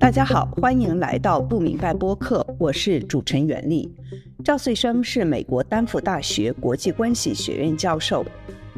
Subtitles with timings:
[0.00, 3.94] 大家好，欢迎来到不明白播客，我是主持人袁丽。
[4.42, 8.24] 赵穗生是美国丹佛大学国际关系学院教授，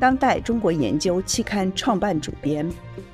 [0.01, 2.69] 当代中国研究期刊创办主编。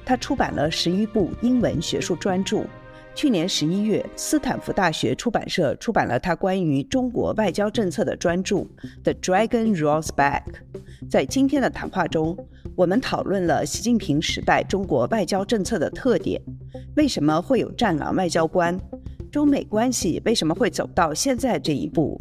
[0.05, 2.65] 他出版了十余部英文学术专著。
[3.17, 8.57] 去年十一月，斯坦福大学出版社出版了他关于中国外交政策的专著
[9.05, 10.43] 《The Dragon Roars Back》。
[11.09, 12.37] 在今天的谈话中，
[12.75, 16.39] 我们讨论了习近平时代中国外交政策的特点，
[16.97, 18.79] 为什么会有战狼外交官，
[19.33, 22.21] 中美关系为什么会走到现在这一步。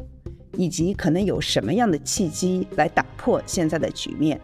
[0.57, 4.39] 以及可能有什么样的契机来打破现在的局面？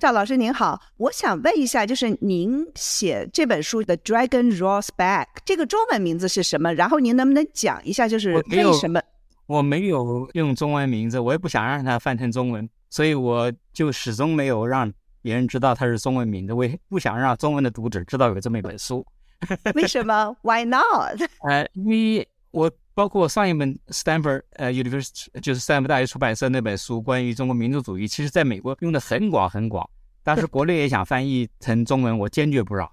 [0.00, 6.72] 赵老师您好，我想问一下，就是您写这本书的《Dragon Roars Back》这个中文名字是什么？
[6.72, 8.98] 然后您能不能讲一下，就是为什么？
[9.44, 14.90] 我没有用中文名字，我也不想让它翻成中文，所以我就始终没有让
[15.20, 16.54] 别人知道它是中文名字。
[16.54, 19.04] 我也不想让中文的读者知道有这么一本书。
[19.76, 21.20] 为什么？Why not？
[21.46, 22.70] 呃，因为我。
[23.00, 29.88] 包括上一本 Stanford 呃 University 就是斯坦福大学出版社那本书，关于中国民族主义，其实在美国用的很广很广。
[30.22, 32.86] 当时国内也想翻译成中文，我坚决不让。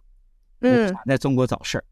[0.62, 1.84] 嗯，在中国找事儿，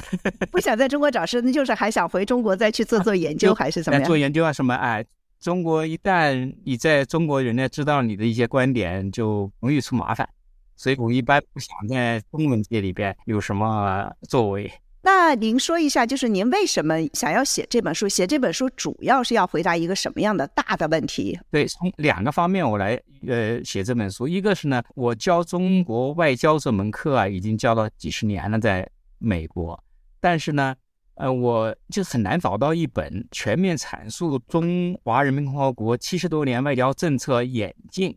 [0.52, 4.06] 不想在中国找事，那就是还想回中国再去做做研究，还是怎么样？
[4.06, 4.74] 做研究啊什么？
[4.74, 5.02] 哎，
[5.40, 10.28] 中国一旦你在中国，人家知道你的一些观点，就容易出麻烦。
[10.76, 14.70] 所以我一般不想在中文界里边有什么作为。
[15.04, 18.08] 那您说一下，就是您为什么想要写这本书？
[18.08, 21.36] 写这本书主要是要回答一个什么样的大的问题？
[21.50, 24.28] 对，从两个方面我来呃写这本书。
[24.28, 29.82] 一个是呢，我教中国外交这门课啊，已经教了几十年了，在美国。
[30.20, 30.72] 但是呢，
[31.14, 38.16] 呃，我就很难找到一本全面阐述中华人民共和国七十多年外交政策演进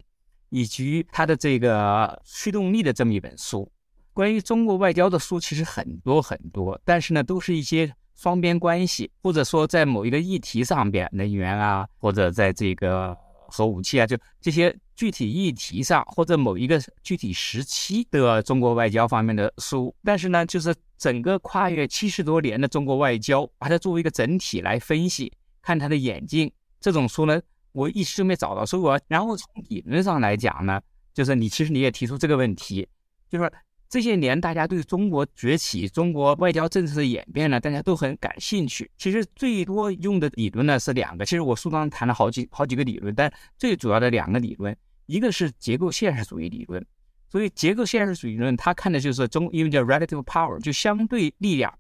[0.50, 3.68] 以及它的这个驱动力的这么一本书。
[4.16, 13.14] 关于中国外交的书其实很多很多，但是呢，都是一些双边关系，或者说在某一个议题上边，能源啊，或者在这个
[13.50, 19.94] 核武器啊，就这些具体议题上，或者某一个具体时期的中国外交方面的书。
[20.02, 25.30] 但是呢，就是整个跨越七十多年的中国外交，把它作为一个整体来分析，
[25.62, 26.50] 看它的演进。
[26.80, 27.42] 这种书呢，
[27.74, 28.66] 我一直没找到。
[28.66, 30.80] 所以我然后从理论上来讲呢，
[31.14, 32.88] 就是你其实你也提出这个问题，
[33.30, 33.52] 就是。
[33.88, 38.90] 这些年，大家对中国崛起、中国外交政策的演变呢，大家都很感兴趣。
[38.98, 41.24] 其实最多用的理论呢是两个。
[41.24, 44.76] 其实我书当中谈了好几好几个理论，但最主要的两个理论，
[45.06, 46.86] 一个是结构现实主义理论。
[47.30, 51.74] 所以结构现实主义理论，它看的就是中，因为叫 relative power，就相对力量。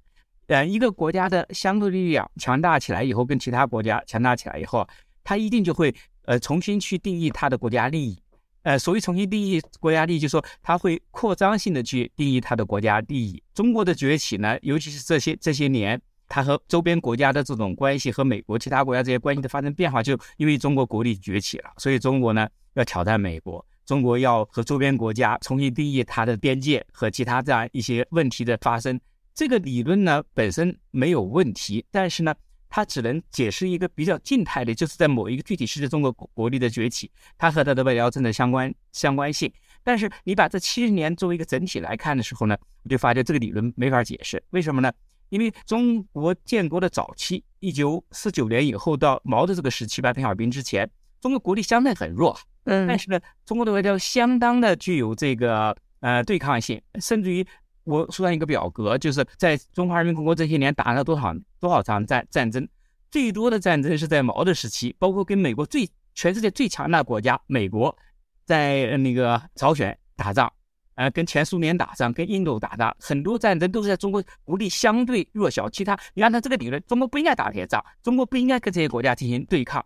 [0.47, 4.87] 呃，一个国家的相对力量强大起来以后，跟其他国家强大起来以后，
[5.23, 5.93] 它一定就会
[6.25, 8.21] 呃重新去定义它的国家利益。
[8.65, 13.41] 呃，所谓重新定义国家利益，就是说它会扩张性的去定义它的国家利益。
[13.53, 28.99] 中国的崛起呢，尤其是这些这些年，它和周边国家的这种关系，和美国其他国家这些关系的发生变化，就因为中国国力崛起了，所以中国呢要挑战美国，中国要和周边国家重新定义它的边界和其他这样一些问题的发生。
[29.35, 32.33] 这个理论呢本身没有问题，但是呢。
[32.75, 39.49] 它只能解释一个比较静态的，就是在某一个具体时期中国国力的崛起，它和它的外交政策相关相关性。
[39.81, 44.43] 但是你把这七十年作为一个整体来看的时候呢，我就发觉这个理论没法解释。
[44.49, 44.91] 为什么呢？
[45.29, 52.37] 因为中国建国的早期，一九四九年以后到毛的这个时期吧，邓小平之前，中国国力相对很弱。
[52.65, 57.47] 嗯，但是呢，中国的外交相当的具有这个呃对抗性，甚至于。
[57.85, 62.67] 我书上一个表格，就是在中华人民共和国这些年打了多少多少场战战争，
[63.09, 67.95] 最多的战争是在毛的时期，包括跟美国最全世界最强大国家美国，
[68.43, 70.51] 在那个朝鲜打仗，
[70.95, 75.69] 呃，跟前苏联打仗，跟印度打仗，很多战争都是在中国国力相对弱小。
[75.69, 79.85] 其他你按照这个理论，中国不应该打这些仗，中国不应该跟这些国家进行对抗。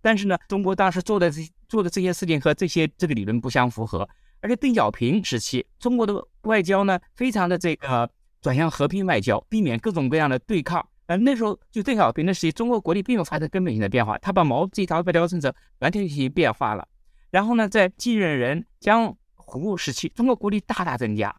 [0.00, 4.08] 但是呢，中国当时做的这做的这些事情和这些这个理论不相符合。
[4.40, 8.08] 而且邓小平时期，中国的外交呢，非常的这个
[8.40, 10.86] 转向和平外交，避免各种各样的对抗。
[11.06, 16.86] 呃，那时候就邓小平的时期，中国国力并没有发生根本性的变化，他把毛这条外交政策完全进行变化了。
[17.30, 21.34] 然后呢，在继任人江湖时期，中国国力大大增加，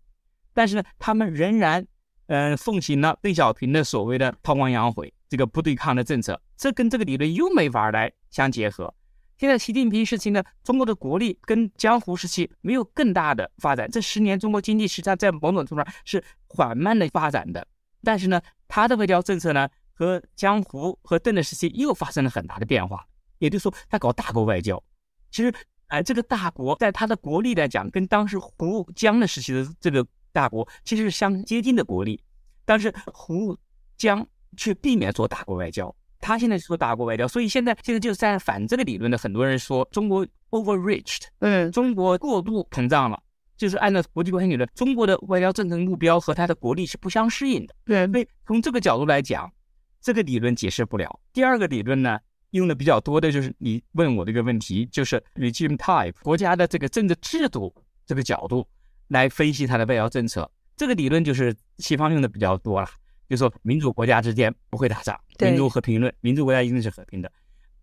[0.53, 1.85] 但是呢，他们仍然
[2.27, 8.93] 嗯奉行了邓小平的所谓的韬光养晦这个不对抗的政策，这跟这个理论又没法来相结合。
[9.39, 13.89] 现在习近平时期呢，中国的国力跟江湖时期没有更大的发展。
[13.89, 17.65] 这十年，中国经济实际上在某种程度上是缓慢的发展的。
[18.03, 23.05] 但是呢，他的外交政策呢，和江湖和邓的时期又发生了很大的变化。
[23.37, 24.83] 也就是说，他搞大国外交，
[25.31, 25.53] 其实，
[25.87, 30.05] 哎，这个大国在他的国力来讲，跟当时胡江的时期的这个。
[30.31, 32.21] 大国，其实是相接近的国力，
[32.63, 33.57] 但是胡
[33.97, 34.25] 江
[34.55, 35.93] 却避免做大国外交。
[36.29, 43.19] 他现在是做大国外交，所以现在现在就是在反这个理论的很多人说中国 overreached，嗯，中国过度膨胀了，
[43.57, 47.73] 就是按照国际关系理论，中国的外交政策目标和它的国力是不相适应的。
[47.83, 49.51] 对，所以从这个角度来讲，
[49.99, 51.19] 这个理论解释不了。
[51.33, 52.19] 第二个理论呢，
[52.51, 57.73] 用的比较多的就是你问我这个问题，就是 regime type 国家的这个政治制度
[58.05, 58.67] 这个角度
[59.07, 60.47] 来分析它的外交政策。
[60.77, 62.87] 这个理论就是西方用的比较多了。
[63.29, 67.31] 就说民主国家之间不会打仗，民主和平论，民主国家一定是和平的。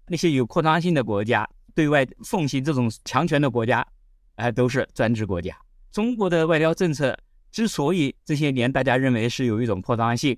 [0.08, 3.87] 那些有扩张性的国家，对外奉行这种强权的国家，
[4.34, 5.56] 哎，都是专制国家。
[5.93, 7.16] 中国的外交政策
[7.52, 10.37] 之所以这些年大家认为是有一种扩张性，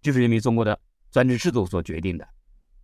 [0.00, 0.78] 就是因为中国的
[1.10, 2.26] 专制制度所决定的。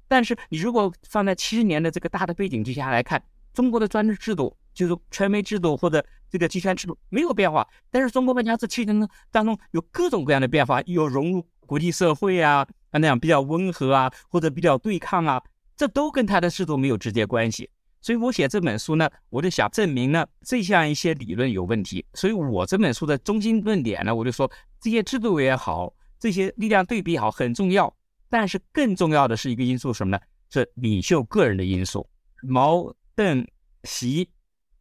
[0.09, 3.25] 但是你如果放在七十年的这个大的背景之下来看，
[3.55, 11.47] 中国的专制制度，就是传媒制度或者这个集权制度没有变化，但是中国外交这七十年当中有各种各样的变化，有融入。
[11.73, 15.43] 国际社会啊，啊那样比较温和啊，或者比较对抗啊，
[15.75, 17.71] 这都跟他的制度没有直接关系。
[18.03, 22.05] 所以我写这本书呢，我就想证明呢这样一些理论有问题。
[22.13, 24.51] 所以我这本书的中心论点呢，我就说
[24.83, 27.91] 这些制度也好，这些力量对比好很重要，
[28.29, 30.23] 但是更重要的是一个因素什么呢？
[30.51, 32.07] 是领袖个人的因素。
[32.43, 33.49] 毛、邓、
[33.85, 34.29] 习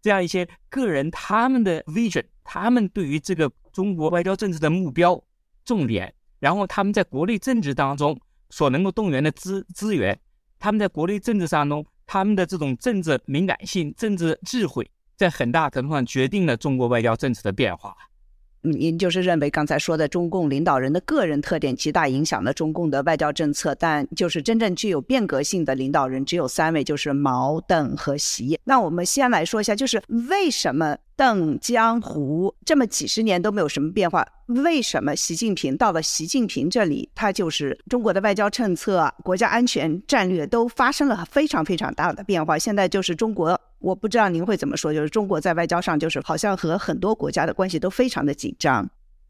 [0.01, 5.23] 这样一些个人他们的 vision，他们对于这个中国外交政策的目标
[5.63, 6.13] 重点。
[6.41, 10.19] 然后他们在国内政治当中所能够动员的资资源，
[10.59, 17.95] 他们在国内政治当中他们的这种政治敏感性、政治智慧，在很大程度上决定了中国外交政策的变化。
[18.63, 28.59] 您就是认为刚才说的中共领导人的个人特点极大影响了中共的外交政策，但就是真正具有变革性的领导人只有三位，就是毛、邓和习。
[28.63, 29.99] 那我们先来说一下，就是
[30.29, 42.57] 为什么邓、江、湖这么几十年都没有什么变化，为什么习近平到了习近平这里，他就是中国的外交政策、国家安全战略都发生了非常非常大的变化。
[42.57, 43.55] 现在就是中国。
[43.77, 48.89] 我不知道您会怎么说，就是中国在外交上，就是好像和很多国家的关系都非常的紧张。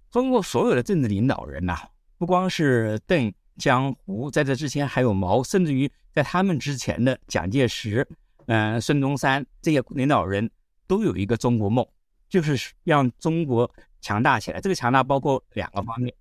[0.10, 1.76] 中国所有的政治领导人呐，
[2.18, 8.08] 不光是邓、江、湖，在这之前还有毛，甚至于在他们之前的蒋介石、
[8.46, 10.50] 嗯、孙中山这些领导人，
[10.92, 11.88] 都有一个中国梦，
[12.28, 14.60] 就是让中国强大起来。
[14.60, 16.14] 这个强大包括两个方面，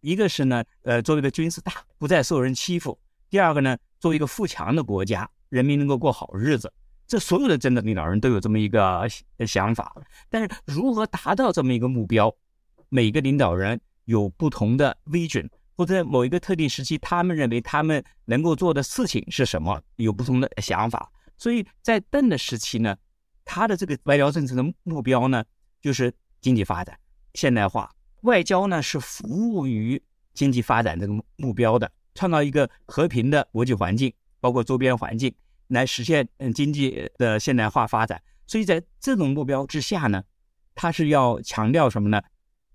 [0.00, 2.98] 一个是呢，呃，作为一个军事大，不再受人欺负；
[3.28, 6.72] 第二个呢，作为一个富强的国家，人民能够过好日子。
[7.06, 9.06] 这所有的真的领导人都有这么一个
[9.46, 9.94] 想法，
[10.30, 12.34] 但是如何达到这么一个目标，
[12.88, 15.46] 每个领导人有不同的 vision，
[15.76, 21.12] 或者某一个特定时期，他们认为他们能够做的事情是什么，有不同的想法。
[21.36, 22.96] 所以在邓的时期呢，
[23.46, 25.42] 他的这个外交政策的目标呢，
[25.80, 26.12] 就是
[26.42, 26.98] 经济发展、
[27.32, 27.90] 现代化。
[28.22, 30.02] 外交呢是服务于
[30.34, 35.34] 经济发展这个目标的，创造一个和平的国际环境，包括周边环境。
[35.68, 40.22] 来实现嗯经济的现代化发展，所以在这种目标之下呢，
[40.76, 42.22] 他是要强调什么呢？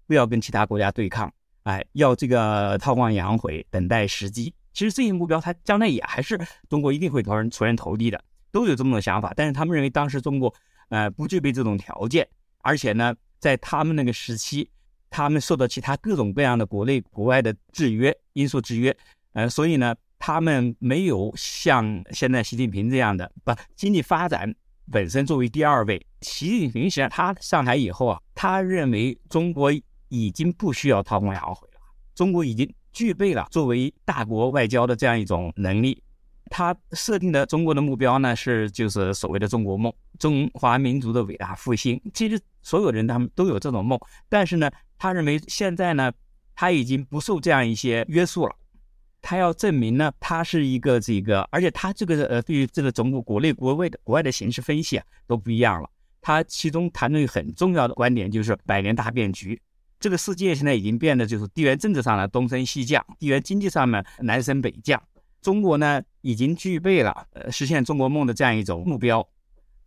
[0.08, 1.34] 不要跟其他国家对抗，
[1.64, 4.54] 哎，要这个韬光养晦，等待时机。
[4.74, 6.38] 其实这些目标，他将来也还是
[6.68, 9.33] 中国一定会投人出人头地的，都有这么多想法。
[9.36, 10.53] 但是他们认为当时中国
[10.89, 12.27] 呃不具备这种条件，
[12.59, 14.69] 而且呢，在他们那个时期，
[15.09, 18.96] 他们受到其他各种各样的国内国外的制约因素制约，
[19.34, 19.96] 呃，所以呢。
[20.24, 24.53] 他们没有像现在习近平这样的，不经济发展
[24.91, 26.05] 本身作为第二位。
[26.22, 29.74] 习近平实际上他上台以后啊，他认为中国
[30.10, 31.79] 已经不需要韬光养晦了，
[32.13, 36.03] 中国已经具备了作为大国外交的这样一种能力。
[36.51, 42.00] 他设定的中国的目标呢，是就是所谓的中国梦，中华民族的伟大复兴。
[42.13, 46.12] 其实所有人他们都有这种梦，但是呢，他认为现在呢，
[46.53, 48.53] 他已经不受这样一些约束了。
[49.22, 55.89] 他要证明呢，他是一个这个，而且他这个呃，对于这个中国国内国外的国外的形势分析啊，都不一样了。
[56.20, 59.60] 他其中谈论很重要的观点就是百年大变局。
[60.00, 65.01] 这个世界现在已经变得就是地缘政治上呢东升西降，地缘经济上面南升北降。
[65.41, 69.27] 中国呢已经具备了呃实现中国梦的这样一种目标，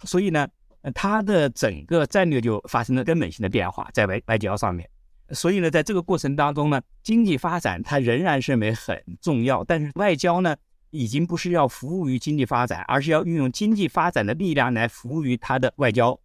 [0.03, 0.47] 所以呢，
[0.95, 4.89] 他的整个战略就发生了根本性的变化，在外外交上面。
[5.31, 10.55] 所以呢，在这个过程当中呢，经济发展它仍然认为很重要，但是外交呢，
[10.91, 16.19] 已经不是要服务于经济发展，而是要运用经济发展的力量来服务于他的外交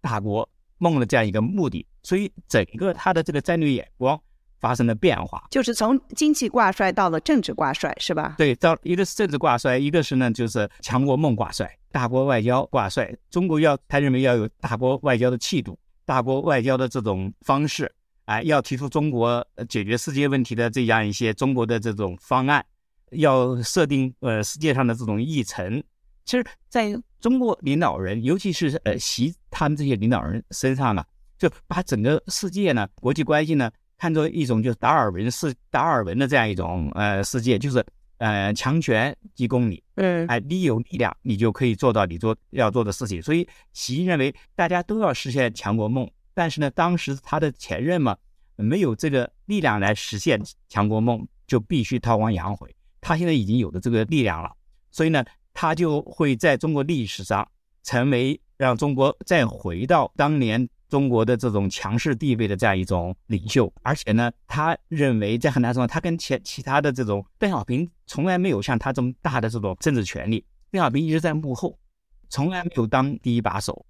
[0.00, 1.86] 大国梦的这样一个目的。
[2.02, 4.18] 所以，整个他的这个战略眼光
[4.60, 8.34] 发生了变化，就是从经济挂帅到了政治挂帅，是吧？
[8.38, 13.14] 对，到一个是政治挂帅，一个是呢就是强国梦挂帅，大国外交挂帅。
[13.30, 17.92] 中国要他认为要有大国外交的气度，大国外交的这种方式。
[18.26, 22.66] 啊，要提出中国解决世界问题的这样一些中国的这种方案，
[23.12, 25.80] 要设定呃世界上的这种议程。
[26.24, 31.04] 其实，在中国领导人，尤其是呃习他们这些领导人身上呢，
[31.38, 37.84] 就把整个世界呢、国际关系呢，看作一种就是达尔文世、达尔文的这样一种呃世界，就是
[38.18, 43.20] 呃强权即公理，嗯，哎，你有力量，你就可以做到你做要做的事情。
[43.22, 48.16] 所以，习认为大家都要实现强国梦，但是呢，当时他的前任嘛，
[48.56, 52.74] 没有这个力量来实现强国梦，就必须韬光养晦。
[53.00, 54.50] 他现在已经有了这个力量了，
[54.90, 55.24] 所以呢。
[55.58, 57.48] 他就会在中国历史上
[57.82, 71.78] 成为让中国再回到当年中国的这种强势地位的这样一种领袖，而且呢，他认为在很大程度上，他跟其其他的这种邓小平从来没有像他这么大的这种政治权利，邓小平一直在幕后，
[72.28, 73.84] 从来没有当第一把手，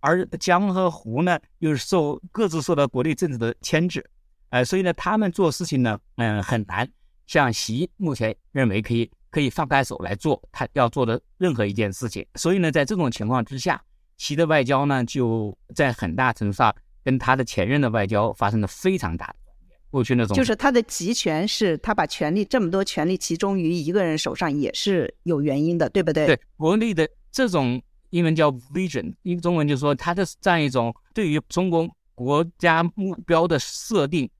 [0.00, 4.04] 而江和胡呢，又是受各自受到国内政治的牵制，
[4.50, 6.88] 呃，所以呢，他们做事情呢，嗯，很难
[7.26, 9.10] 像习目前认为可以。
[9.32, 13.80] 可以放开手来做他要做的任何一件事情，所以呢，在这种情况之下，
[14.20, 19.78] 习的外交呢，就在很大程度上跟他的前任的外交发生了非常大的转变。
[19.88, 26.26] 过去那种就是他的集权是他把权力这么多权力集中于一个人手上，也是有原因的，对不对？
[26.26, 34.30] 对，国内的这种英文叫 vision，英中文就说他的这样一种对于中国国家目标的设定。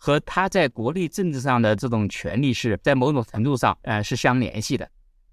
[0.00, 4.88] 和他在国内政治上的这种权利是在某种程度上，呃，是相联系的。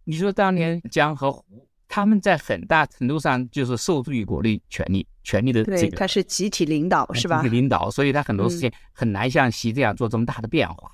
[0.06, 7.42] 你说当年江和胡，他们在很大程度上就是受制于国内权力，权力的这个，他是集体领导，是吧？
[7.42, 10.92] 集体领导，所以他很多事情很难像习这样做这么大的变化。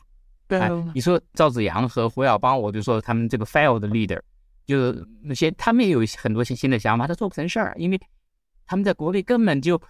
[0.47, 0.59] 对，
[0.93, 4.19] 你说赵子阳和胡耀邦，我就说他们这个 failed leader，
[4.65, 7.99] 就是那些他们也有很多新新的想法，他做不成事儿，因为
[8.65, 9.81] 他们在国内根本就。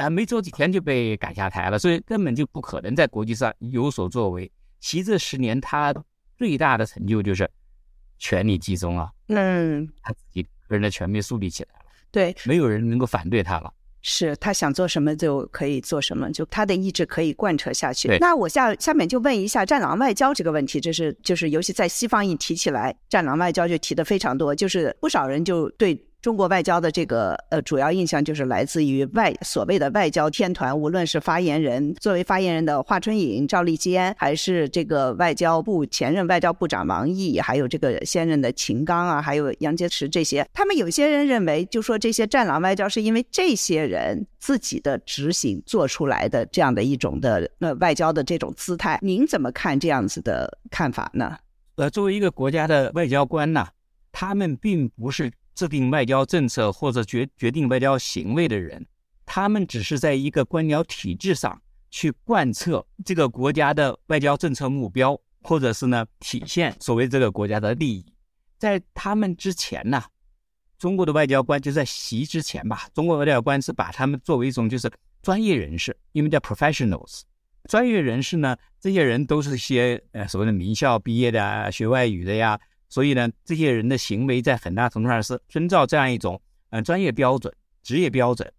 [0.00, 4.50] 啊，没做几天就被赶下台了，所以根本就不可能在国际上有所作为。
[4.80, 5.94] 习这十年他
[6.36, 7.48] 最大的成就就是
[8.18, 13.72] 权力集中啊，嗯，他自己个人的权力树立起来了，对，没有人能够反对他了。
[14.08, 18.16] 是他想做什么就可以做什么，就他的意志可以贯彻下去。
[18.20, 26.05] 那我下下面就问一下战狼外交这个问题，这是就是尤其在西方一提起来，战狼外交就提的非常多，就是不少人就对。
[26.22, 51.36] 中国外交的这个呃主要印象就是来自于外所谓的外交天团，无论是发言人作为发言人的华春莹、赵立坚，还是这个外交部前任外交部长王毅，还有这个现任的秦刚啊，还有杨洁篪这些，他们有些人认为，就说这些战狼外交是因为这些人自己的执行做出来的这样的一种的呃外交的这种姿态，您怎么看这样子的看法呢？
[51.76, 53.68] 呃，作为一个国家的外交官呢，
[54.10, 55.30] 他们并不是。
[55.56, 58.86] 制定外交政策或者决决定外交行为的人，
[59.24, 61.60] 他们只是在一个官僚体制上
[61.90, 68.04] 去贯彻这个国家的外交政策目标，或者是呢体现所谓这个国家的利益。
[68.58, 70.02] 在他们之前呢，
[70.78, 74.90] 中国的外交官就在习之前吧，中国外交官是把他们作为一种就是
[75.22, 77.22] 专业人士，因为叫 professionals。
[77.64, 82.60] 专业人士呢，这些人都是些呃所谓的名校毕业的啊，学外语的呀。
[82.88, 86.40] 所以呢，这些人的行为在很大程度上是遵照这样一种
[86.70, 87.52] 呃专业标准、
[87.82, 88.50] 职业标准，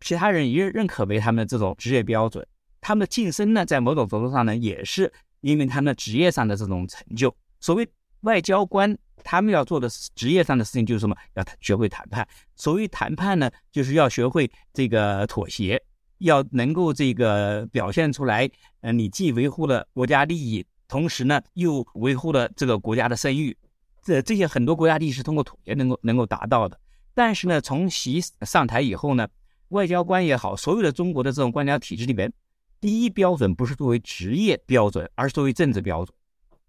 [0.00, 2.46] 其他人也认可为他们的这种职业标准。
[2.80, 7.34] 他们的晋升呢，在某种程度上呢，也是因为他们的职业上的这种成就。
[7.60, 7.88] 所谓
[8.20, 11.16] 外交官，他们要做的职业上的事情就是什么？
[11.34, 12.26] 要学会谈判。
[12.54, 15.82] 所谓谈判呢，就是要学会这个妥协，
[16.18, 18.48] 要能够这个表现出来，
[18.82, 23.56] 呃，你既维护了国家利益，同时呢，又维护了这个国家的声誉。
[24.06, 26.78] 这这些很多国家利益是通过妥协能够能够达到的，
[27.12, 29.26] 但是呢，从习上台以后呢，
[29.70, 32.32] 外交官也好，所有的中国的这种官僚体制里面，
[32.80, 36.16] 第一标准不是作为职业标准，而是作为政治标准。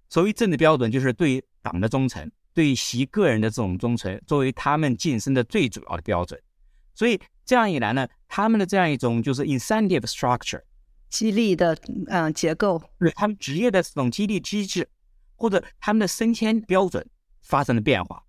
[0.09, 6.41] 所谓政治标准，就是对党的忠诚，对习个人的这种忠诚，作为他们晋升的最主要的标准。
[6.95, 10.63] 所以这样一来呢，他们的这样一种就是 incentive structure，
[11.09, 11.77] 激励的
[12.07, 14.89] 嗯结构，对他们职业的这种激励机制，
[15.35, 17.07] 或者他们的升迁标准。
[17.47, 18.21] 发生了变化，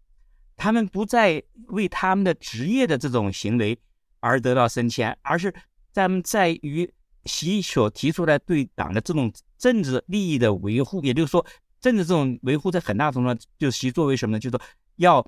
[0.56, 3.76] 他们不再为他们的职业的这种行为
[4.20, 5.52] 而得到升迁，而是
[5.92, 6.88] 他们在于
[7.24, 11.02] 习所提出来对党的这种政治利益的维护。
[11.02, 11.44] 也就是说，
[11.80, 14.38] 政治这种维护在很大程度上就习作为什么呢？
[14.38, 14.64] 就是说
[14.96, 15.20] 要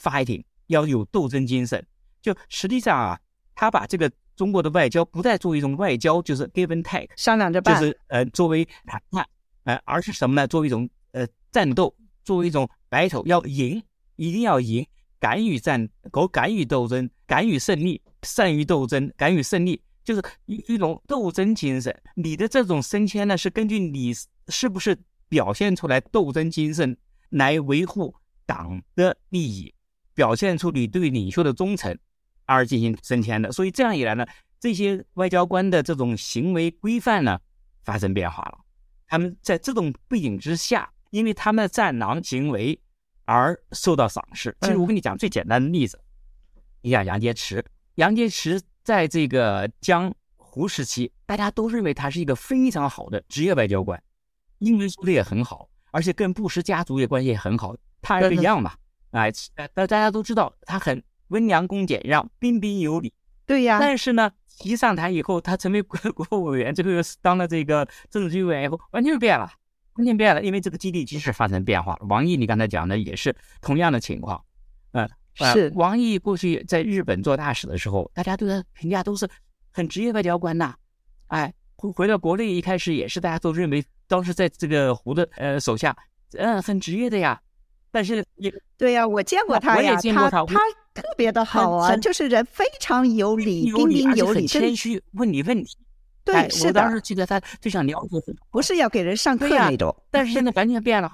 [0.00, 1.86] fighting，要有斗争精神。
[2.22, 3.20] 就实际上啊，
[3.54, 9.28] 他把这个中国的外交不再作为一种外交，就是 give and take，商量着办，就是呃作为谈判，
[9.64, 10.48] 呃，而是什么呢？
[10.48, 11.94] 作为一种呃战斗。
[12.24, 13.82] 作为一种 battle 要赢，
[14.14, 14.86] 一定要赢，
[15.18, 21.92] 敢于战，够敢于斗争，敢于胜利，善于斗争，敢于胜利，就是一一种斗争精神。
[22.14, 24.14] 你的这种升迁呢，是根据你
[24.46, 24.96] 是不是
[25.28, 26.96] 表现出来斗争精神，
[27.30, 28.14] 来维护
[28.46, 29.74] 党的利益，
[30.14, 31.98] 表现出你对领袖的忠诚
[32.44, 33.50] 而进行升迁的。
[33.50, 34.24] 所以这样一来呢，
[34.60, 37.40] 这些外交官的这种行为规范呢
[37.82, 38.58] 发生变化了。
[39.08, 42.76] 他们在这种背景之下，因为他们的战狼行为
[43.24, 44.54] 而受到赏识。
[44.62, 45.96] 其实我跟你讲最简单的例子，
[46.82, 54.02] 你像杨洁篪，杨洁篪在这个江湖时期，大家都认为他是一个非常好的职业外交官，
[54.58, 57.76] 英文说的也很好，而且跟布什家族也关系也很好。
[58.02, 58.74] 他儿子一样嘛，
[59.12, 63.14] 哎，大大家都知道他很温良恭俭让，彬彬有礼。
[63.46, 63.78] 对呀。
[63.80, 64.32] 但是呢。
[64.62, 69.50] 一上台以后，他成为国国务委员，最后又当了这个政治局委员以后，完全变了，
[69.96, 72.06] 完全变了，因为这个基地局势发生变化了。
[72.08, 74.42] 王毅，你刚才讲的也是同样的情况，
[74.92, 79.28] 嗯，是王毅过去在日本做大使的时候，大家对他评价都是
[79.70, 80.74] 很职业外交官呐，
[81.28, 85.96] 哎，回回到国内一开始也是大家都认为当时在这个胡的呃手下，
[86.38, 87.40] 嗯，很职业的呀，
[87.90, 90.60] 但是也对呀，我见过他呀，他他。
[90.94, 95.76] 特别的好啊，就是人非常有礼，彬彬有礼，谦虚，问你问题。
[96.24, 96.66] 对，是。
[96.68, 98.18] 我当时记得他就想了解，
[98.50, 99.94] 不是要给人上课那种。
[100.10, 101.12] 但是现在完全变了，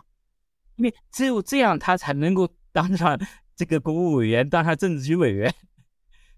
[0.76, 3.18] 因为只有这样，他才能够当上
[3.56, 5.52] 这个国务委员，当上政治局委员。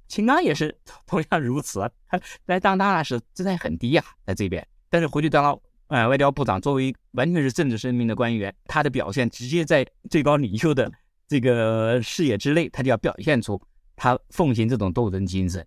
[0.09, 0.76] 秦刚也是
[1.07, 10.91] 同样如此，他来当大使姿态很低呀，在这边，但是回去当了呃外交部长，作为完全是政治生命的官员，他的表现直接在最高领袖的。
[11.29, 13.59] 这个视野之内，他就要表现出
[13.97, 15.67] 他奉行这种斗争精神。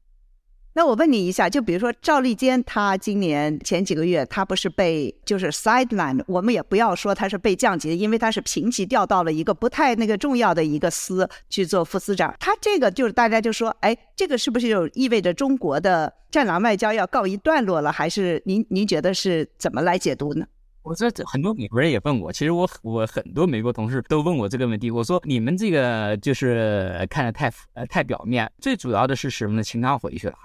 [0.78, 12.36] 那我问你一下，就比如说赵立坚，他今年前几个月，他不是被就是 sideline，我们也不要说他是被降级，因为他是平级调到了一个不太那个重要的一个司去做副司长。
[12.42, 17.90] 他这个就是大家就说，哎，这个是不是就意味着中国的战狼外交要告一段落了？
[17.90, 20.46] 还是您您觉得是怎么来解读呢？
[20.84, 24.92] 我这很多美国人也问我，其实我我很多美国同事都问我这个问题。
[24.92, 29.64] 我说你们这个就是看的太呃太表面，最主要的是什么呢？
[29.64, 30.36] 秦刚回去了，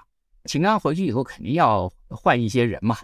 [0.44, 2.96] 秦刚回去以后肯定要换一些人嘛。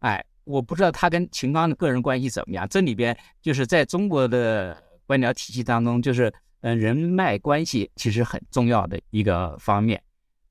[0.00, 2.68] 哎，我不知道他跟秦刚的个人关系怎么样。
[2.68, 10.02] 这里边就是在中国的官僚体系当中，就是嗯人脉关系其实很重要的一个方面。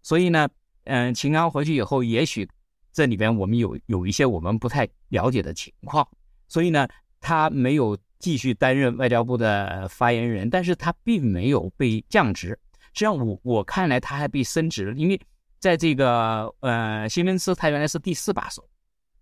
[0.01, 0.47] 所以呢，
[0.85, 2.47] 嗯，秦刚回去以后，也许。
[2.93, 6.07] 这里边我们有有一些我们不太了解的情况，
[6.47, 6.87] 所以呢，
[7.19, 12.57] 他没有继续担任外交部的发言人，但是他并没有被降职。
[12.93, 15.19] 实际上，我我看来他还被升职了，因为
[15.65, 18.63] 在这个呃新闻司，他原来是第四把手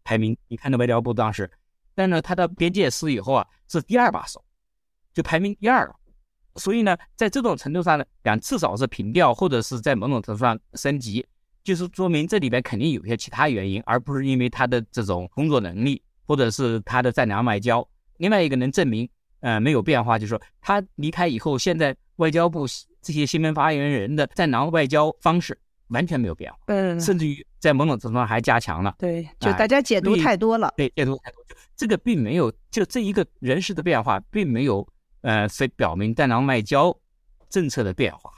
[0.04, 1.50] 排名，你看到外交部当时，
[1.96, 4.44] 但呢，他的边界司以后啊是第二把手，
[5.14, 5.96] 就排名第二了。
[6.58, 11.26] 所以呢，在这种程度上呢，讲至少是平调，或者是在某种程度上升级。
[11.64, 17.88] 就是说明这里边肯定有些其他原因，而不是因为他的这种工作能力，或者是他的战狼外交。
[18.18, 22.68] 另外一个能证明，呃，没有变化，就是说他离开以后，现在外交部
[23.02, 28.96] 这些新闻发言人的战狼外交方式完全没有变化，嗯，甚至于在某种程度上还加强了。
[28.98, 30.74] 对，就大家解读太多了。
[30.78, 31.44] 对，解读太多，
[31.76, 34.88] 这个并没有，就这一个人事的变化，并没有，
[35.22, 36.96] 呃，非表明战狼外交
[37.50, 38.32] 政策的变化。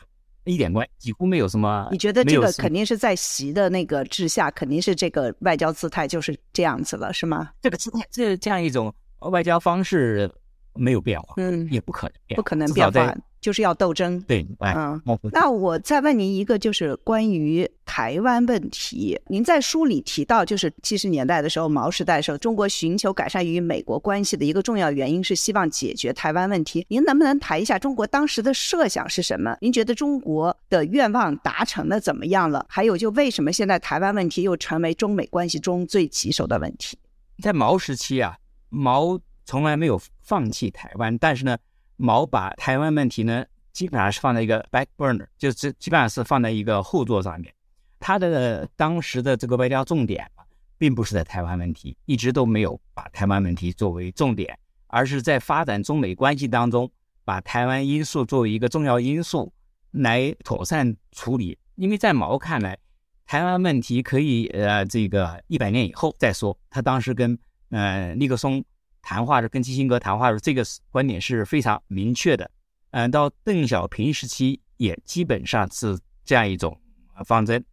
[0.47, 1.88] 一点关几乎没有什么。
[1.91, 7.49] 你觉得这个肯定是在习的那个治下，肯定是这个外交姿态就是这样子了，是吗？
[7.62, 10.31] 这个姿态，这这样一种外交方式
[10.75, 13.15] 没有变化，嗯，也不可能，不可能变化。
[13.45, 14.99] 就是要斗争，对，嗯，
[15.31, 19.21] 那我再问您一个，就是关于台湾问题。
[19.27, 26.84] 您在书里提到，就是七十年代的时候，毛时代的时候，中国寻求改善与美国关系的一个重要原因是希望解决台湾问题。
[26.89, 29.55] 您能不能谈一下中国当时的设想是什么？
[29.62, 32.65] 您觉得中国的愿望达成的怎么样了？
[32.67, 36.97] 还有，就为什么现在台湾问题又成为中美关系中最棘手的问题？
[37.43, 38.38] 在毛时期啊，
[38.69, 41.55] 毛从来没有放弃台湾，但是呢。
[41.97, 47.53] 毛把台湾问题呢，基本上是放在一个 back burner，就是基本上是放在一个后座上面。
[47.99, 50.29] 他的当时的这个外交重点，
[50.77, 56.91] 并不是在台湾问题，一直都没有把台湾问题作为重点，而是在发展中美关系当中，
[57.23, 59.51] 把台湾因素作为一个重要因素
[59.91, 61.58] 来妥善处理。
[61.75, 62.77] 因为在毛看来，
[63.25, 66.58] 台湾问题可以呃这个一百年以后再说。
[66.69, 67.38] 他当时跟
[67.69, 68.63] 呃尼克松。
[69.06, 72.50] 谈话是跟基辛格谈话时，这个观点是非常明确的。
[72.89, 76.76] 嗯，到邓小平时期也基本上是这样一种
[77.24, 77.63] 方针，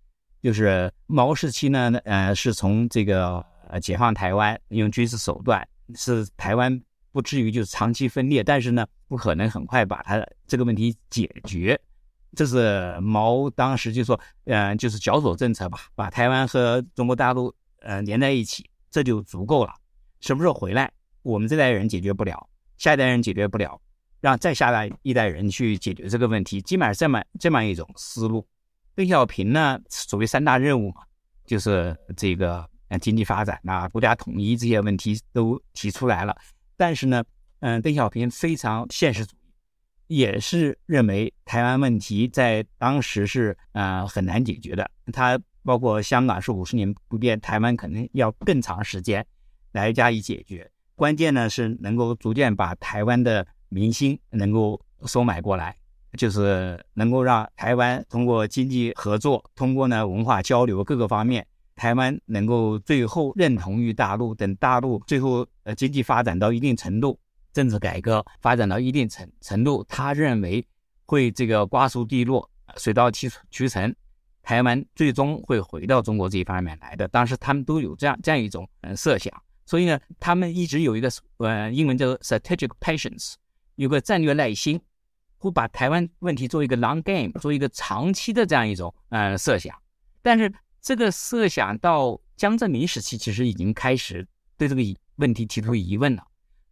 [0.42, 6.78] 就是毛时期呢，呃，是从这个呃解放台湾，用军事手段，是台湾
[7.12, 11.80] 不至于就是长期分裂，但是呢，不可能很快把它这个问题解决。
[12.36, 19.72] 这是毛当时就说，嗯，就是绞索政策吧，把台湾和中国大陆呃连在一起，这就足够了。
[20.20, 23.80] 什么时候回来，我们这代人解决不了，下一代人解决不了，
[24.20, 28.46] 让再下来一代人去解决这个问题，基本上这么这么一种思路。
[28.94, 31.02] 邓小平呢，所谓三大任务嘛，
[31.46, 36.36] 就是这个呃经济发展啊、国家统一这些问题都提出来了。
[36.76, 37.24] 但是呢，
[37.60, 39.34] 嗯，邓小平非常现实主
[40.08, 44.90] 义，也是认为台湾问题在当时是呃很难解决的。
[45.12, 49.24] 他包括香港是五十年不变，台湾可能要更长时间
[49.72, 50.68] 来加以解决。
[51.02, 55.74] 关键呢是能够逐渐把台湾的民心能够收买过来。
[56.16, 64.32] 就是能够让台湾通过经济合作，通过呢文化交流各个方面，台湾能够最后认同于大陆。
[64.32, 67.18] 等大陆最后呃经济发展到一定程度，
[67.52, 70.64] 政治改革发展到一定程程度，他认为
[71.06, 73.92] 会这个瓜熟蒂落，水到渠渠成，
[74.42, 77.08] 台湾最终会回到中国这一方面来的。
[77.08, 79.32] 当时他们都有这样这样一种嗯设想，
[79.64, 83.34] 所以呢，他们一直有一个呃英文叫做 strategic patience，
[83.76, 84.80] 有个战略耐心。
[85.38, 89.76] 会把台湾问题做一个 long game，做一个长期的这样一种呃设想，
[90.22, 90.48] 但是
[90.80, 94.24] 这个设想到江泽民时期，其实已经开始
[94.56, 94.80] 对这个
[95.16, 96.22] 问题提出疑问了。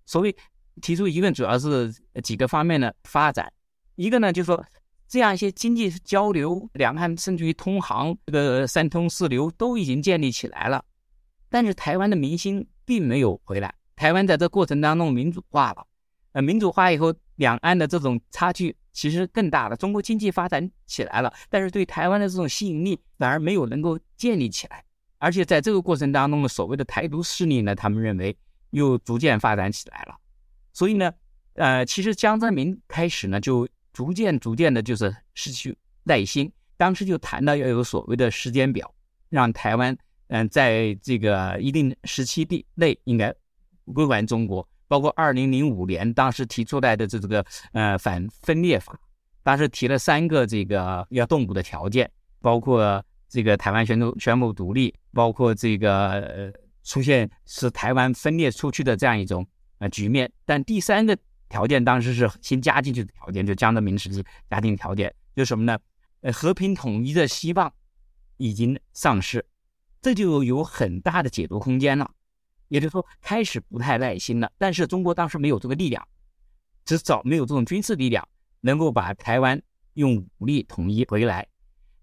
[0.06, 0.32] 所谓
[0.80, 3.52] 提出疑问，主要是几个方面的发展。
[3.96, 4.64] 一个呢，就是说
[5.08, 10.84] 这样一些经济交流，两岸甚至于通航，这个三通四流都已经建立起来了，
[11.48, 13.72] 但是台湾的民心并没有回来。
[13.94, 15.86] 台湾在这过程当中民主化了，
[16.32, 17.14] 呃，民主化以后。
[17.40, 19.74] 两岸的这种差距其实更大了。
[19.74, 24.84] 中国经济发展起来了，但是对台湾的这种吸引力反而没有能够建立起来。
[25.16, 28.36] 而且在这个过程当中呢所谓的台独势力呢，他们认为
[28.72, 30.14] 又逐渐发展起来了。
[30.74, 31.10] 所以呢，
[31.54, 36.52] 呃，其实江泽民开始呢就逐渐逐渐的就是失去耐心。
[36.76, 38.94] 当时就谈到要有所谓的时间表，
[39.30, 39.96] 让台湾
[40.30, 43.34] 嗯在这个一定时期地内应该
[43.92, 44.66] 归还中国。
[44.88, 48.98] 包括二零零五年当时提出来的这这个呃反分裂法，
[49.44, 59.46] 当时提了三个这个要动武的条件，包括这个台湾宣布宣布独立，包括这个呃出现是台湾分裂出去的这样一种
[59.78, 60.28] 呃局面。
[60.44, 61.16] 但第三个
[61.48, 65.78] 条件当时是新加进去的条件，就江泽民时期加定条件，就什么呢？
[66.22, 67.72] 呃和平统一的希望
[68.38, 69.46] 已经丧失，
[70.00, 72.10] 这就有很大的解读空间了。
[72.68, 74.50] 也就是说，开始不太耐心了。
[74.56, 76.06] 但是中国当时没有这个力量，
[76.84, 78.26] 至少没有这种军事力量
[78.60, 79.60] 能够把台湾
[79.94, 81.46] 用武力统一回来。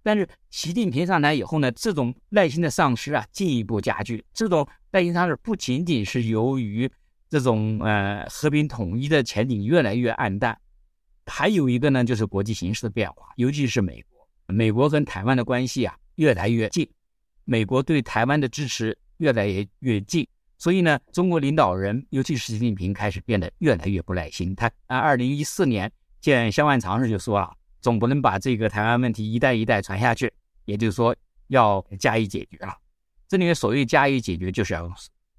[0.04, 4.24] 但是习近平上台以后呢，这种耐心的丧失啊，进一步加剧。
[4.34, 6.90] 这种耐心丧失不仅仅是由于
[7.30, 10.58] 这种呃和平统一的前景越来越暗淡，
[11.26, 16.90] 还有一个呢，就是国际形势的变化，尤其是美国，美国跟台湾的关系啊越来越近，
[17.48, 20.28] 美国对台湾的支持越来越越近。
[20.58, 24.54] 所以呢，中国领导人，尤其是习近平，开始变得越来越不耐心。
[24.54, 30.32] 他啊，二零一四年见萧万长时就说啊，总不能把这个台湾问题一代一代传下去，
[30.66, 31.16] 也就是说
[31.48, 32.76] 要加以解决了。
[33.30, 34.94] 这里面所谓加以解决，就是要用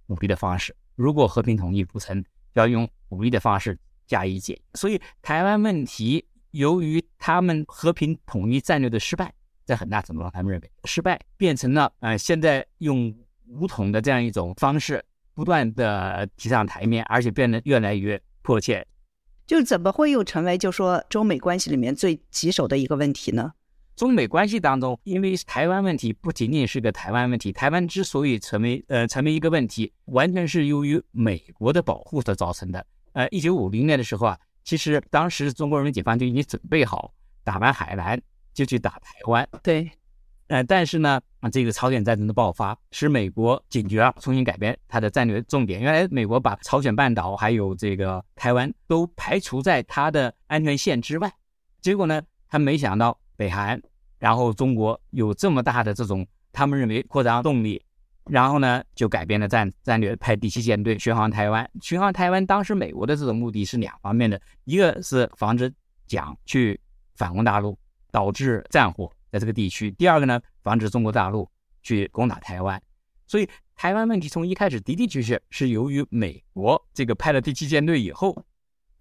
[0.07, 0.75] 武力的方式。
[0.95, 4.61] 如果和平统一不成，要用武力的方式加以解。
[4.75, 9.35] 所以台湾问题，由于他们和平统一战略的失败，
[9.69, 13.15] 在很大程度上，他们认为失败变成了呃，现在用
[13.47, 15.05] 武统的这样一种方式。
[15.35, 18.85] 不断的提上台面，而且变得越来越迫切，
[19.47, 23.53] 就怎么会又成为就说中美关系里面最棘手的一个问题呢？
[23.95, 32.85] 中美关系当中，因为台湾问题不仅仅是个台湾问题，台湾之所以成为呃成为一个问题，完全是由于美国的保护所造成的。
[33.13, 38.21] 呃，一九五零年的时候啊，其实当时中国人民解放军已经准备好打完海南
[38.59, 39.49] 就去打台湾。
[39.63, 39.89] 对。
[40.49, 45.79] 呃，但是呢，啊，这个朝鲜战争的爆发使美国警觉了，重新改变它的战略重点。
[45.79, 51.31] 原来美国把朝鲜半岛还有这个台湾都排除在它的安全线之外，
[51.83, 53.79] 结果呢，他没想到北韩，
[54.19, 57.85] 然后中国有这么大的这种他们认为扩张动力，
[58.25, 61.71] 然后呢，就改变了战战略，派第七舰队巡航台湾。
[61.83, 65.71] 巡航台湾，当时美国的这种目的是两方面的，一个是防止
[66.07, 66.81] 蒋去
[67.17, 67.79] 反攻大陆，
[68.11, 69.13] 导致战火。
[69.31, 71.47] 在这个地区，第二个呢，防止中国大陆
[71.83, 72.83] 去攻打台湾，
[73.27, 78.35] 所以台湾问题从一开始的的确确是由于美国这个派了第七舰队以后，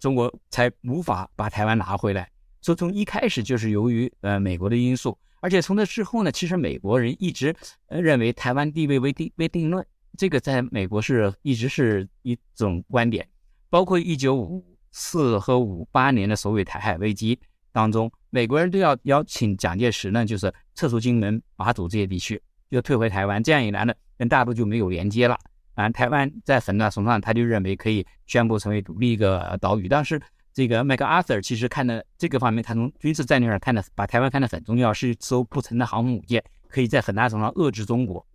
[0.01, 13.25] 中国才无法把台湾拿回来，所以从一开始就是由于呃美国的因素，而且从那之后呢，其实美国人一直呃认为台湾地位未定未定论，这个在美国是一直是一种观点，
[13.69, 17.39] 包括一九五四和五八年的所谓台海危机
[17.71, 18.11] 当中。
[18.29, 23.41] 美国人都要邀请蒋介石呢，就是撤出金门、马祖这些地区，就退回台湾。
[23.41, 25.37] 这样一来呢，跟大陆就没有连接了
[25.75, 25.89] 啊。
[25.89, 29.87] 台湾在很大程度上，他就认为可以宣布成为独立一个岛屿。
[29.87, 30.21] 但是
[30.53, 38.25] 这个麦克阿瑟其实看的这个方面，他从军事战略上看的，把台湾看得很重要，是一艘不沉的航空母舰，可以在很大程度上遏制中国。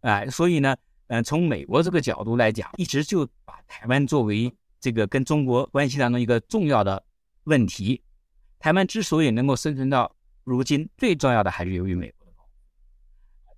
[0.00, 0.74] 哎，所以呢，
[1.06, 7.02] 嗯，从美国这个角度来讲，一直就把台湾作为这个跟中国关系当中一个重要的
[7.44, 8.02] 问题。
[8.66, 10.10] 台湾之所以能够生存到
[10.42, 12.50] 如今，最重要的还是由于美国的保护。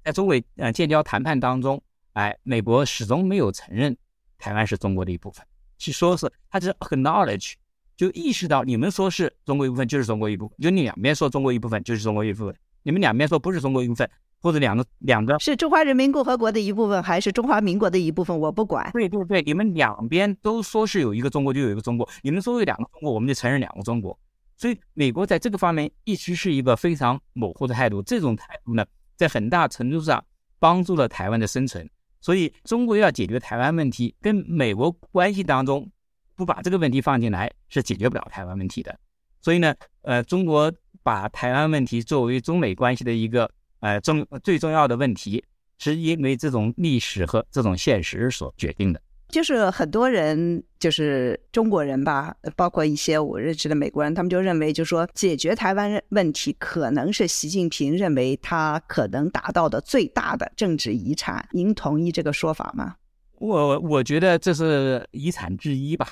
[0.04, 3.96] 在中美呃建交谈判当中，哎，美国始终没有承认
[4.36, 5.42] 台湾是中国的一部分，
[5.78, 7.54] 去说是他只是 acknowledge，
[7.96, 14.06] 就意识到你们说是中国一部分就是中国一部分，就你两边说中国一部分就是中国一部分，你们两边说不是中国一部分，
[14.42, 18.90] 或者两个两个是中华人民共和国的一部分还是中华民国的一部分，我不管。
[18.92, 24.18] 对对对，你们两边都说是有一个中国就有一个中国，你们说有两个中国，我们就承认两个中国。
[24.58, 28.02] 所以，美国在这个方面一直是一个非常模糊的态度。
[28.02, 30.22] 这种态度呢，在很大程度上
[30.58, 31.88] 帮助了台湾的生存。
[32.20, 35.88] 所以，中国要解决台湾问题，跟美国关系当中
[36.34, 38.98] 不把这个问题放进来，是解决不了台湾问题的。
[39.40, 40.72] 所以呢，呃，中国
[41.04, 45.44] 把台湾问题作为中美关系的一个呃重最重要的问题，
[45.78, 49.00] 是因为这种历史和这种现实所决定的。
[49.28, 61.46] 就是很多人，就是中国人吧，包括一些我认识的美国人，他们就认为，就说解决台湾问题，可能是习近平认为他可能达到的最大的政治遗产。
[61.52, 62.96] 您同意这个说法吗？
[63.34, 66.08] 我我觉得这是遗产之一吧。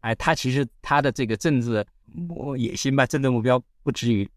[0.00, 1.86] 哎，他其实他的这个政治
[2.58, 4.28] 野心吧，政治目标不至于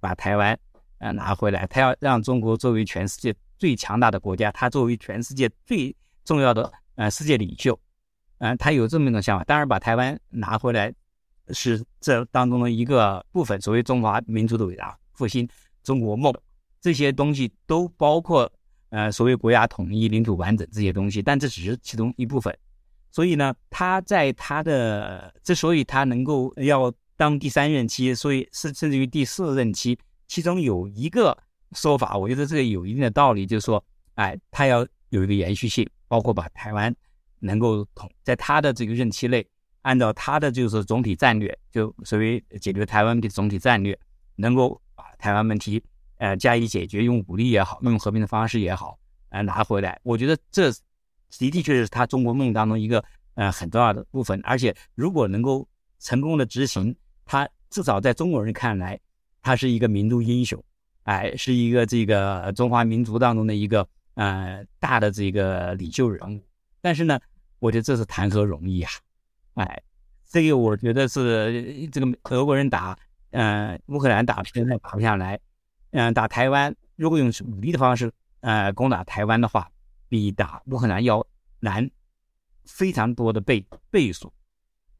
[0.00, 0.58] 把台湾
[0.98, 6.72] 呃拿回来，他要让中国作为全世界最强大的国家，他作为全世界最重要的。
[7.00, 7.80] 呃，世界领袖，
[8.40, 9.42] 嗯，他有这么一种想法。
[9.44, 10.92] 当然，把台湾拿回来
[11.48, 13.58] 是这当中的一个部分。
[13.58, 15.48] 所谓中华民族的伟大复兴、
[15.82, 16.30] 中国梦
[16.78, 18.52] 这些东西都包括，
[18.90, 21.22] 呃，所谓国家统一、领土完整这些东西。
[21.22, 22.54] 但这只是其中一部分。
[23.10, 31.34] 所以呢，他在他的之所以他能够要当第三任期，所以是甚至于第四任期，其中有一个
[31.72, 33.82] 说法，我觉得这个有一定的道理，就是说，
[34.16, 35.88] 哎，他要有一个延续性。
[36.10, 36.92] 包括把台湾
[37.38, 39.46] 能够统在他的这个任期内，
[39.82, 43.96] 按照他的就是总体战略，就所谓解决台湾问题总体战略，
[44.34, 45.80] 能够把台湾问题
[46.16, 50.00] 呃加以解决，用武力也好，用和平的方式也好，呃拿回来。
[50.02, 50.78] 我觉得这的
[51.38, 54.40] 的确确是他中国梦当中一个呃很重要的部分。
[54.42, 55.64] 而且如果能够
[56.00, 56.92] 成功的执行，
[57.24, 58.98] 他至少在中国人看来，
[59.42, 60.60] 他是一个民族英雄，
[61.04, 63.88] 哎，是一个这个中华民族当中的一个。
[64.20, 66.44] 呃，大的这个领袖人物，
[66.82, 67.18] 但是呢，
[67.58, 68.90] 我觉得这是谈何容易啊！
[69.54, 69.82] 哎，
[70.28, 72.94] 这个我觉得是这个俄国人打，
[73.30, 75.40] 呃，乌克兰打现在打不下来，
[75.92, 79.70] 嗯，打台湾如果用武力的方式，呃，攻打台湾的话，
[80.10, 81.26] 比打乌克兰要
[81.60, 81.90] 难
[82.66, 84.30] 非常多的倍倍数。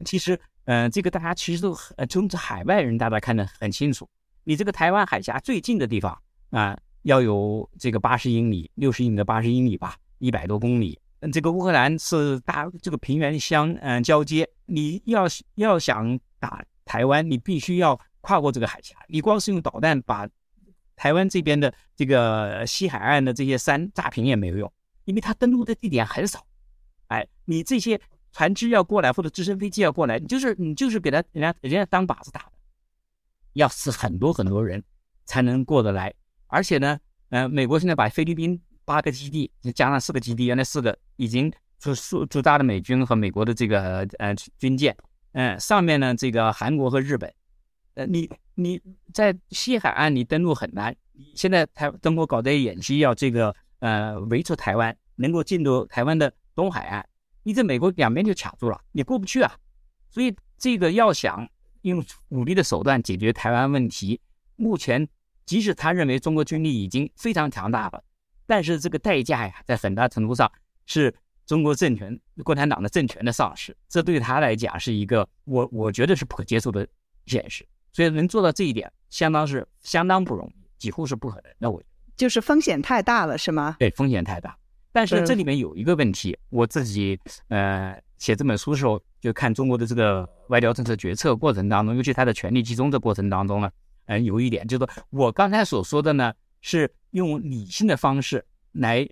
[0.07, 4.09] 其实，嗯，这个大家其实都呃，从海外人大家看得很清楚，
[4.45, 6.19] 你这个台湾海峡最近的地方
[6.53, 6.75] 啊。
[7.03, 10.99] 要有这个八十英里、六十英里的八十英里吧，一百多公里。
[11.21, 15.25] 嗯，这个乌克兰是大这个平原相嗯交接，你要
[15.57, 18.97] 要想打台湾，你必须要跨过这个海峡。
[19.09, 20.27] 你光是用导弹把
[20.97, 24.73] 台湾这边的这个西海岸的这些山炸平也没有用，
[25.05, 26.47] 因为它登陆的地点很少。
[27.09, 28.01] 哎，你这些
[28.33, 32.53] 船只要过来或者直升飞机要过来，你就是你就是给他人家人家当靶子打的，
[33.55, 34.83] 要死很多很多人
[35.27, 36.15] 才能过得来。
[36.51, 44.97] 而且呢，呃，美国现在把菲律宾八个基地，加上四个基地，原来四个已经驻驻驻扎的美军和美国的这个呃军舰，
[45.33, 47.33] 嗯，上面呢这个韩国和日本，
[47.95, 48.81] 呃，你你
[49.15, 50.95] 在西海岸你登陆很难，
[51.37, 57.07] 现在台中国搞这些演习，要这个呃围住台湾，能够进入台湾的东海岸，
[57.45, 59.55] 你这美国两边就卡住了，你过不去啊，
[60.11, 61.49] 所以这个要想
[61.83, 64.21] 用武力的手段解决台湾问题，
[64.57, 65.09] 目前。
[65.51, 68.01] 即使他认为中国军力已经非常强大了，
[68.47, 70.49] 但是这个代价呀，在很大程度上
[70.87, 71.13] 是
[71.45, 73.77] 中国政权、共产党的政权的丧失。
[73.89, 76.87] 这对他来讲是一个我我觉得是不可接受的
[77.27, 77.67] 现实。
[77.93, 81.53] 所以能做到这一点，相当是相当不容易，几乎是不可能。
[81.59, 81.83] 那我
[82.15, 83.75] 就是风险太大了，是吗？
[83.81, 84.57] 对，风险太大。
[84.93, 93.69] 但是这里面有一个问题，我自己呃写这本书的时候，就看中国的这个外交政策决策过程当中，尤其它的权力集中的过程当中呢。
[94.07, 99.09] 嗯，有一点就是，我刚才所说的呢，是用理性的方式来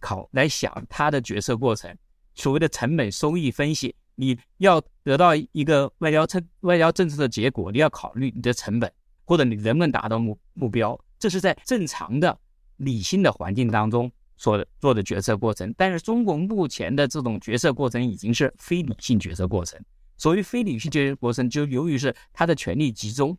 [0.00, 1.96] 考、来想他的决策过程，
[2.34, 3.94] 所谓的成本收益分析。
[4.16, 8.92] 你要得到一个外交政外交政策的结果，你要考虑你的成本，
[9.24, 12.38] 或者你能不能达到目目标，这是在正常的
[12.76, 15.72] 理性的环境当中所做的决策过程。
[15.78, 19.80] 但是中国目前的这种决策过程已经是非理性决策过程。
[20.18, 23.38] 所谓非理性决策过程，就由于是它的权力集中，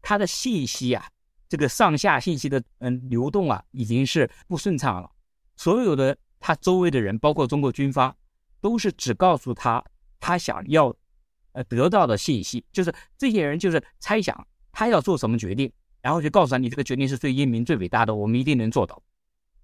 [0.00, 1.06] 它的信息啊，
[1.48, 5.10] 这个上下信息的嗯流动啊，已经是不顺畅了。
[5.56, 8.14] 所有的他周围的人，包括中国军方，
[8.60, 9.84] 都是只告诉他
[10.20, 10.94] 他想要
[11.52, 19.02] 呃得到的信息，就是这些人就是猜想他要做什么决定，然后就告诉他你这个决定是最英明、最伟大的，我们一定能做到，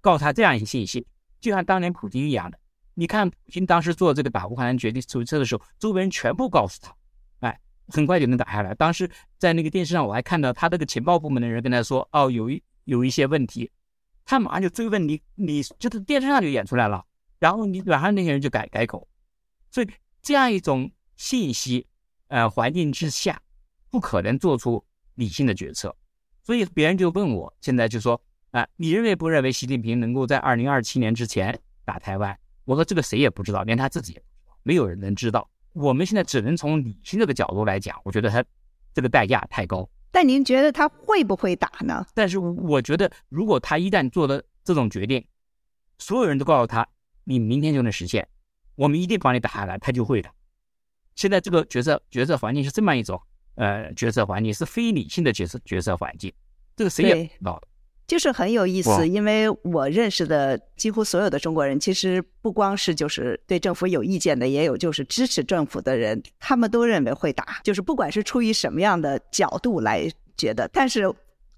[0.01, 1.07] 告诉他这样一些信息，
[1.41, 2.59] 就像当年普京一样的。
[2.97, 6.95] 你看，普京当时做这个打乌克兰决定决策的时候，周围人全部告诉他，
[7.41, 8.75] 哎，很快就能打下来。
[8.75, 13.71] 当时在那个电视上，我还看到他这个情报部门的人跟他说，哦，有一有一些问题，
[14.25, 17.05] 他马上就追问你，你就是电视上就演出来了，
[17.39, 19.09] 然后你马上那些人就改改口。
[19.71, 19.89] 所以
[20.23, 21.87] 这样一种信息
[22.29, 23.41] 呃环境之下，
[23.91, 25.95] 不可能做出理性的决策。
[26.43, 28.21] 所以别人就问我，现在就说，
[28.51, 32.39] 啊，你认为不认为习近平能够在二零二七年之前打台湾？
[32.65, 35.51] 我说这个谁也不知道，连他自己也不知道，没有人能知道。
[35.75, 38.43] 我们现在只能从理性这个角度来讲，我觉得他
[38.95, 39.89] 这个代价太高。
[40.11, 42.07] 但您觉得他会不会打呢？
[42.15, 45.25] 但是我觉得，如果他一旦做了这种决定，
[45.99, 46.89] 所有人都告诉他
[47.25, 48.29] 你明天就能实现，
[48.77, 50.31] 我们一定帮你打下来，他就会的。
[51.17, 53.21] 现在这个决策决策环境是这么一种
[53.57, 56.33] 呃决策环境，是非理性的决策决策环境，
[56.77, 57.69] 这个谁也不知道的。
[58.07, 71.11] 就是很有意思，因为我认识的几乎所有的中国人，其实不光是就是对政府有意见的，也有就是支持政府的人，他们都认为会打，就是不管是出于什么样的角度来觉得，但是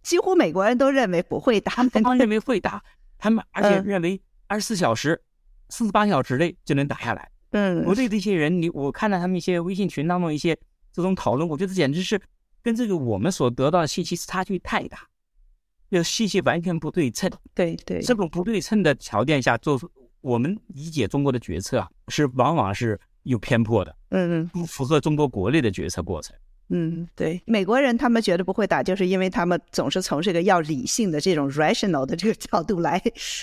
[0.02, 2.80] 几乎美国人都认为不会打，他们认为会打，
[3.18, 5.20] 他们而且认为二十四小时、
[5.68, 7.28] 四十八小时内就能打下来。
[7.50, 10.56] 嗯，我对这些人，你我看到他们一些微信群当中一些
[10.92, 12.20] 这种讨论，我觉得简直是
[12.62, 15.09] 跟这个我们所得到的信息差距太大。
[15.90, 26.35] 要信息完全不对称，对对，这种不对称的条件下做出我们理解中国的决策啊，是往往是有偏颇的，嗯嗯，不符合中国国内的决策过程。
[26.70, 33.01] 嗯，对，美国人他们觉得不会打，就是因为他们总是从这个要理性的这种 rational 的这个角度来，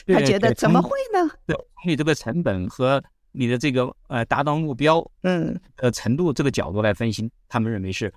[0.08, 1.32] 他觉得怎么会呢？
[1.47, 3.01] 对，你这个成本和
[3.32, 8.13] 你的这个呃达到目标嗯呃程度这个角度来分析，他们认为是。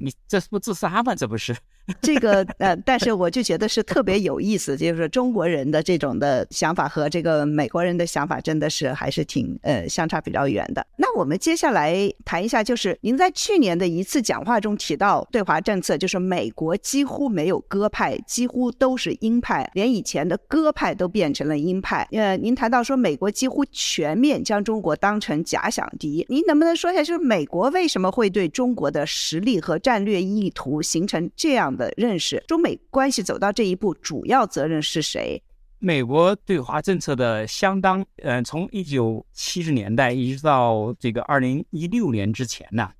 [0.00, 1.14] 你这是不自杀吗？
[1.14, 1.54] 这不是
[2.00, 10.86] 这个呃，但是我就觉得是特别有意思，就是中国人的这种的想法和这个美国人的想法真的是还是挺呃相差比较远的。
[10.96, 22.06] 那我们接下来谈一下，就是您在去年的一次讲话中提到对华政策，就是美国几乎没有鸽派，几乎都是鹰派，连以前的鸽派都变成了鹰派。
[22.12, 35.42] 呃，您谈到说美国几乎全面将中国当成假想敌，您能不能说一下，就是美国为什么会对中国的实力和战略意图形成这样的认识，中美关系走到这一步，主要责任是谁？
[35.82, 42.90] 美国对华政策的相当，呃，从一九七十年代一直到这个二零一六年之前呢，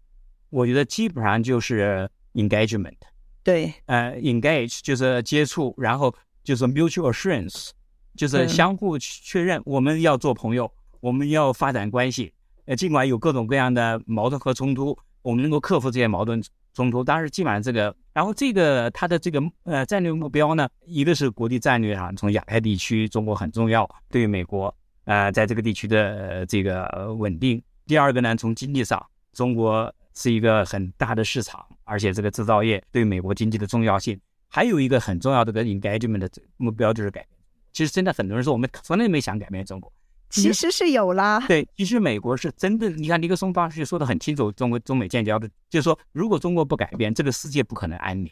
[0.48, 2.96] 我觉得基本上就是 engagement，
[3.42, 7.68] 对，呃，engage 就是接触，然后就是 mutual assurance，
[8.16, 12.32] 就是相互确认我们要做朋友，我们要发展关系，
[12.64, 16.42] 呃，尽管有各种各样的矛盾和冲突，我们能够克服这些矛盾。
[16.72, 27.62] 冲突，当时基本上这个，然后这个它的这个呃战略目标呢，一个是国际战略上，从亚太地区中国很重要，对于美国呃在这个地区的这个稳定。
[27.86, 34.18] 第二个呢，从经济上，中国是一个很大的市场，而且这个制造业对美国经济的重要性。
[34.48, 37.26] 还有一个很重要的个 engagement 的目标就是改。
[37.72, 39.92] 其实现在很多人说我们从来没想改变中国。
[40.30, 42.88] 其实是有啦，对，其实美国是真的。
[42.88, 48.30] 你看尼克松当时说的很清楚，中国中美建交的，就是说，如果中国不改变，这个世界不可能安宁。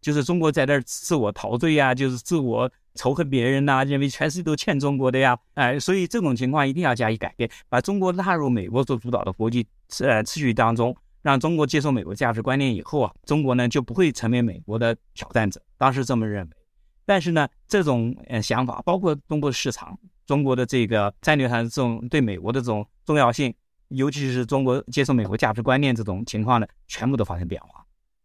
[0.00, 9.66] 就是中国在那儿自我陶醉呀，就是自我仇恨别人呐，认为全世界都欠中国的呀，哎，所以这种情况一定要加以改变，把中国纳入美国所主导的国际
[10.00, 15.60] 呃秩序当中，让中国接受美国价值观念以后啊，中国呢就不会成为美国的挑战者。
[15.76, 16.50] 当时这么认为，
[17.04, 19.98] 但是呢，这种呃想法，包括中国市场。
[20.28, 23.52] 中国的这个战略上这种对美国的这种重要性，
[23.88, 27.82] 尤其是中国接受美国价值观念这种情况呢，全部都发生变化。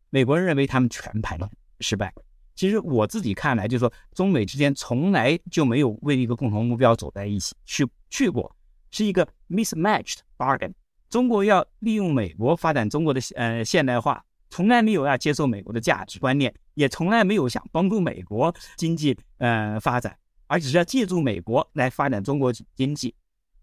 [0.09, 1.39] 美国人认为他们全盘
[1.79, 2.13] 失败。
[2.55, 8.53] 其实我自己看来，就是说中美之间从来就没有为一个共同目标走在一起去去过，
[8.91, 10.73] 是一个 mismatched bargain。
[11.09, 20.17] 中国要利用美国发展中国的呃现代化，从来没有要接受美国的价值观念，也从来没有想帮助美国经济呃发展。
[20.53, 23.15] 而只是要借助美国来发展中国经济，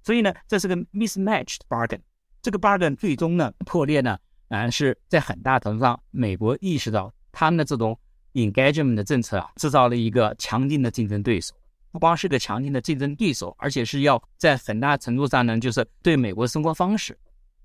[0.02, 2.00] 所以呢，这是个 mismatched bargain。
[2.42, 4.18] 这个 bargain 最终呢破裂呢，
[4.48, 7.96] 啊是在很大程度上，美国意识到他们的这种
[8.32, 11.54] engagement 的政策啊，制造了一个强劲的竞争对手。
[11.92, 17.16] 不光是个强劲的竞争对手，而且是要在很大程度上呢，就是对美国生活方式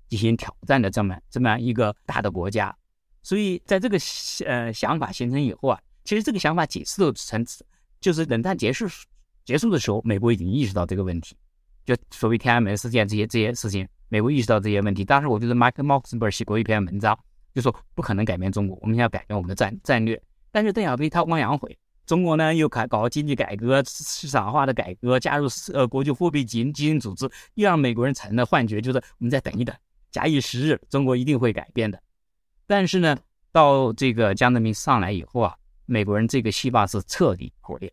[0.08, 2.72] 进行挑战的这么这么一个大的国家。
[3.24, 3.98] 所以在这个
[4.46, 7.44] 呃想法形成以后啊，其实这个想法几次都成，
[8.00, 8.86] 就是冷战结束
[9.46, 11.34] 结束的时候，美国已经意识到这个问题，
[11.84, 15.04] 就所谓天安门事件这些这些事情，美国意识到这些问题。
[15.04, 17.18] 当时我觉得 Michael m o x b e r 写过一篇文章，
[17.54, 20.20] 就说不可能改变中国，我们要改变我们的战战略。
[20.50, 21.78] 但是邓小平韬光养晦。
[22.06, 29.74] 中国呢又搞搞经济改革、市场化的改革，加入呃国际货币基金基金组织，又让美国人产生了幻觉，就是我们再等一等，
[30.12, 32.00] 假以时日，中国一定会改变的。
[32.64, 33.16] 但是呢，
[33.50, 35.52] 到这个江泽民上来以后啊，
[35.84, 37.92] 美国人这个希望是彻底破裂。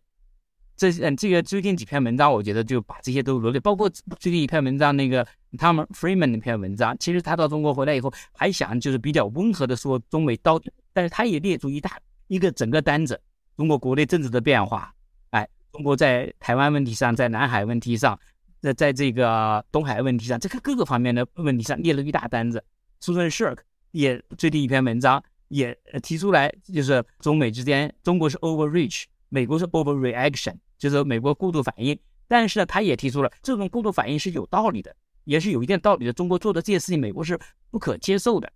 [0.76, 13.20] 这嗯，这个最近几篇文章，我觉得就把这些都罗列，包括最近一篇文章，那个 Tom Freeman 那篇文章，其实他到中国回来以后，还想就是比较温和的说中美到底，但是他也列出一大一个整个单子。
[13.56, 14.92] 中国国内政治的变化，
[15.30, 18.18] 哎，中国在台湾问题上，在南海问题上，
[18.60, 22.64] 在在这个东海问题上，这个各个方面的问题上列了一大单子。
[23.00, 23.58] Susan Shirk
[23.92, 29.04] 也最近一篇文章也提出来，就是中美之间，中国是 overreach，
[29.34, 31.98] 美国是 overreaction，就是美国过度反应。
[32.28, 36.12] 但是呢，他也提出了这种过度反应是有道理的，也是有一定道理的。
[36.12, 37.36] 中国做的这些事情，美国是
[37.68, 38.48] 不可接受的。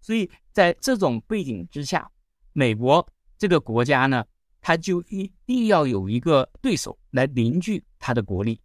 [0.00, 2.10] 所以在这种背景之下，
[2.52, 3.06] 美国。
[3.38, 4.22] 这个国家呢，
[4.60, 8.60] 它就一定要有一个对手来凝聚它的国力。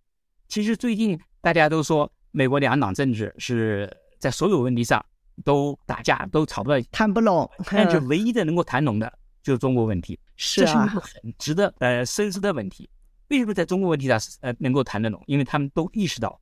[0.50, 3.90] 其实最近大家都说，美国两党政治是
[4.20, 5.06] 在所有问题上
[5.46, 7.50] 都打架，都吵不到，谈不拢。
[7.72, 10.20] 但是唯一的能够谈拢的，就是中国问题。
[10.38, 12.90] 是啊，很值得呃深思的问题。
[13.28, 15.24] 为什么在中国问题上呃能够谈得拢？
[15.28, 16.42] 因为他们都意识到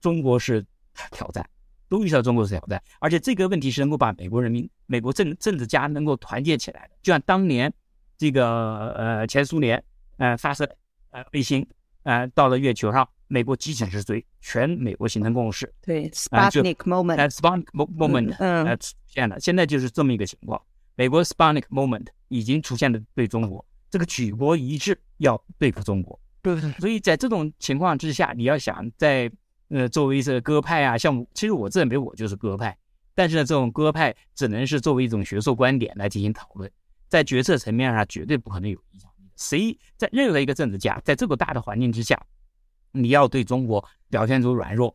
[0.00, 0.64] 中国是
[1.12, 1.48] 挑战，
[1.88, 4.68] 都意识到中国是挑战，而且这个问题是能够把美国人民。
[4.86, 7.72] 美国政政治家能够团结起来的，就像当年
[8.18, 9.82] 这个呃前苏联
[10.18, 10.68] 呃发射
[11.10, 11.64] 呃卫星
[12.02, 15.72] 呃到了月球上，美国急起直追，全美国形成共识。
[15.80, 20.60] 对，Sputnik moment，Sputnik moment 呃出现了，现在就是这么一个情况。
[21.00, 26.20] 美国 Sputnik moment 已经出现了对中国这个举国一致要对付中国。
[26.42, 29.32] 对对，所以在这种情况之下，你要想在
[29.68, 32.76] 呃作为这个鸽派啊，像其实我认为我就是鸽派。
[33.14, 36.70] 但是呢，这种鸽派只能是作为一种学术观点来进行讨论，
[37.08, 39.24] 在决策层面上绝对不可能有影响力。
[39.36, 42.22] 谁在任何一个政治家在这么大的环境之下，
[42.92, 44.94] 你要对中国表现出软弱，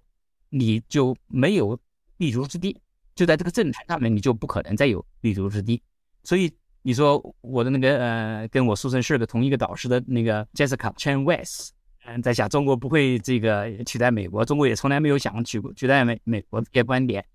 [0.49, 1.75] 你就没有
[2.17, 2.79] 立足之地。
[3.15, 5.81] 就在这个政坛上面，你就不可能再有立足之地。
[6.25, 6.51] 所以
[6.81, 11.71] 你说我的那个呃，跟我书生是的同一个导师的那个 Jessica Chen West，
[12.05, 17.25] 嗯，在想中国不会这个取代美国，中国也从来没有想取取代美美国这些观点。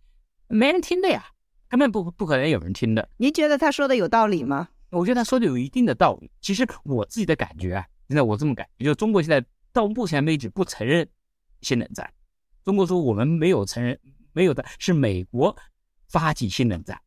[0.49, 1.25] 没人听的呀，
[1.69, 3.09] 根本不不可能有人听的。
[3.17, 4.69] 您觉得他说的有道理吗？
[4.91, 6.31] 我觉得他说的有一定的道理。
[6.41, 11.09] 其实我自己的感觉啊，现在我这么感觉，就中国现在到目前为止不承认
[11.63, 12.13] 新冷战。
[12.65, 13.97] 中国说我们没有承认，
[14.33, 15.57] 没有的是美国
[16.09, 17.01] 发起新冷战。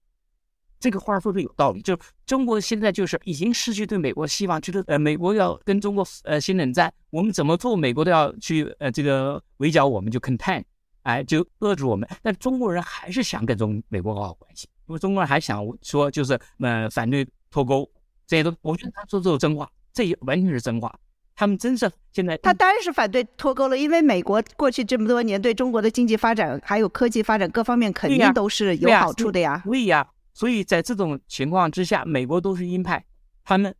[0.83, 10.61] 这个话说的有道理，就中国现在就是已经失去对美国希望，觉得呃美国要跟中国呃新冷战，我们怎么做美国都要去呃这个围剿我们，就 contain。
[11.03, 17.89] 哎，就遏制我们，但中国人还是想跟中美国搞好关系，因为中国人还想说，就是呃反对脱钩，
[18.27, 20.93] 这些都，我觉得他说这是真话，这也完全是真话。
[21.35, 29.61] 他们真是现在，他当然是反对脱钩了，因为美国过去这么多年对中国的经济发展还有科技发展各方面肯定都是有好处的呀。
[29.65, 33.03] 对呀，所以在这种情况之下，美国都是鹰派，
[33.43, 33.73] 他们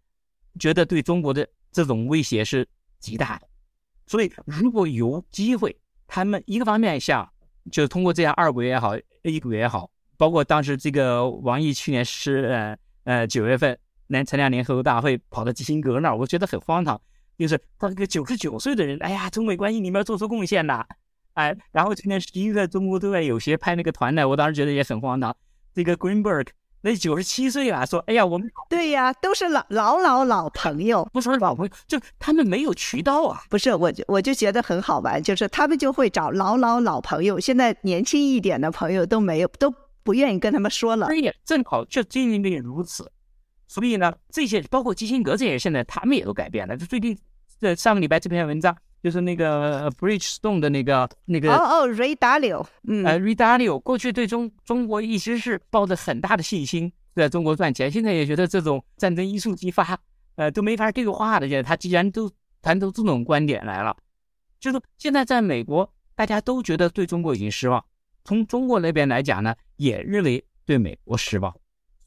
[0.59, 2.67] 觉得对中国的这种威胁是
[2.99, 3.47] 极大的，
[4.05, 5.75] 所以如果有机会。
[6.05, 7.27] 他们一个方面像，
[7.71, 13.75] 就是通过这样二股也好，A 股也好，包括当时这个王毅去年是呃呃九月份
[14.07, 17.01] 南参加联合国大会，跑到基辛格那儿，我觉得很荒唐，
[17.35, 20.85] 就是他一个九十九岁的人，哎呀，中美关系里面做出贡献呐，
[21.33, 25.35] 哎，然后今年十一月中国对外有些派那个团来，我当时觉得也很荒唐，
[25.73, 26.47] 这个 Greenberg。
[26.85, 33.41] 那九十七岁了，说：“哎呀，我们对呀，都是老老老老朋友，不是老朋友，就他们没有渠道啊。
[33.49, 41.07] 不是，我就我就觉得很好玩，就是他们就会找老老老朋友，现在年轻一点的朋友都没有，都不愿意跟他们说了。
[41.07, 43.09] 对，正好就正因为如此，
[43.65, 46.75] 所以呢，这些包括基辛格这些，现在他们也都改变了。
[46.75, 47.17] 就最近
[47.61, 59.99] 这上个礼拜这篇文章。”就是那个 Bridgestone 的那个那个哦哦 Dalio，嗯，呃，Ray Dalio 过去对中中国一直是抱着很大的信心，在中国赚钱，现在也觉得这种战争一触即发，
[60.35, 61.49] 呃，都没法对话的。
[61.49, 62.31] 现在他既然都
[62.61, 63.93] 谈出这种观点来了，
[64.57, 67.83] 就是现在在美国，大家都觉得对中国已经失望，
[68.23, 71.53] 从中国那边来讲呢，也认为对美国失望，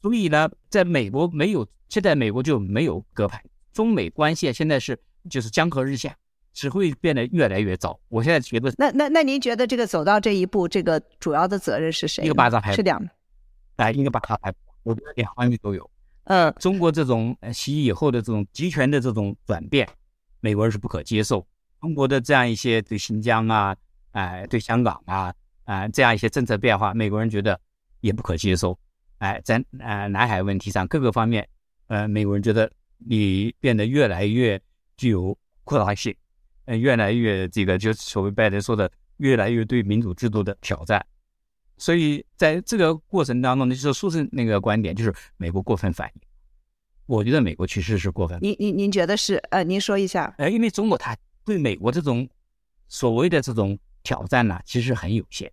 [0.01, 3.39] 所以呢，在美国没有，现在美国就没有鸽派，
[3.71, 6.15] 中美关系现在是就是江河日下，
[6.57, 7.99] 只会变得越来越糟。
[8.09, 12.25] 我现在觉得，那那那您觉得这个走到这一步，这个主要的责任是谁？
[12.25, 12.99] 一个巴掌拍是两，
[13.75, 14.51] 哎，一个巴掌拍，
[14.81, 15.87] 我觉得两方面都有。
[16.23, 19.87] 嗯，中国这种习以后的这种集权的这种转变，
[20.39, 21.45] 美国人是不可接受。
[21.79, 23.75] 中国的这样一些对新疆啊，
[24.13, 25.31] 哎，对香港啊，
[25.65, 27.59] 啊，这样一些政策变化，美国人觉得
[28.01, 28.75] 也不可接受。
[29.19, 31.47] 哎，在呃南海问题上各个方面，
[31.85, 34.59] 呃，美国人觉得你变得越来越
[34.97, 36.15] 具有扩大性，
[36.67, 41.03] 呃，越来越这个就所谓拜登说的，越来越对民主制度的挑战。
[41.77, 46.21] 所以在这个过程当中呢，就是苏轼那个观点，就是美国过分反应。
[47.05, 48.37] 我觉得美国其实是过分。
[48.41, 49.35] 您您您觉得是？
[49.51, 50.33] 呃，您说一下。
[50.37, 51.15] 呃，因为中国它
[51.45, 52.27] 对美国这种
[52.89, 55.49] 所谓的这种挑战呢，其实很有限，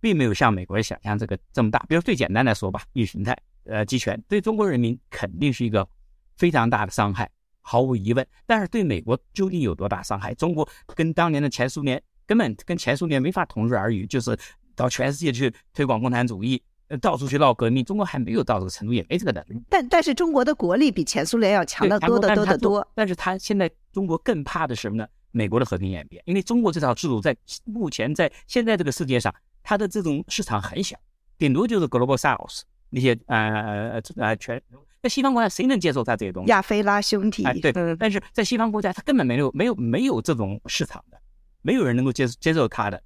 [0.00, 1.84] 并没有像美国人想象这个这么大。
[1.88, 5.88] 比如最简单来说吧，意识形态，呃，集权对中国人民肯定是一个
[6.36, 7.28] 非常大的伤害，
[7.68, 8.26] 毫无疑问。
[8.46, 10.34] 但是对美国究竟有多大伤害？
[10.34, 14.36] 中国跟当年的前苏联根本跟前苏联没法同日而语，就是。
[14.78, 19.60] 到全世界去推广共产主义，呃，到处去闹革命，中国还没有到这个程度，也没这个能力。
[19.68, 22.88] 但但是中国的国力比前苏联要强得多得多得多。
[22.94, 25.04] 但是他现在中国更怕的是什么呢？
[25.32, 30.96] 美国的和平演变，因为中国这套制度在目前在现在这个世界上，它的这种市场很小，
[31.36, 34.62] 顶多就是 global south 那些呃呃呃全
[35.02, 36.50] 在西方国家谁能接受他这些东西？
[36.50, 41.20] 亚非拉兄弟，对，但是在西方国家，他根本没有没有没有这种市场的，
[41.62, 43.02] 没有人能够接接受他的。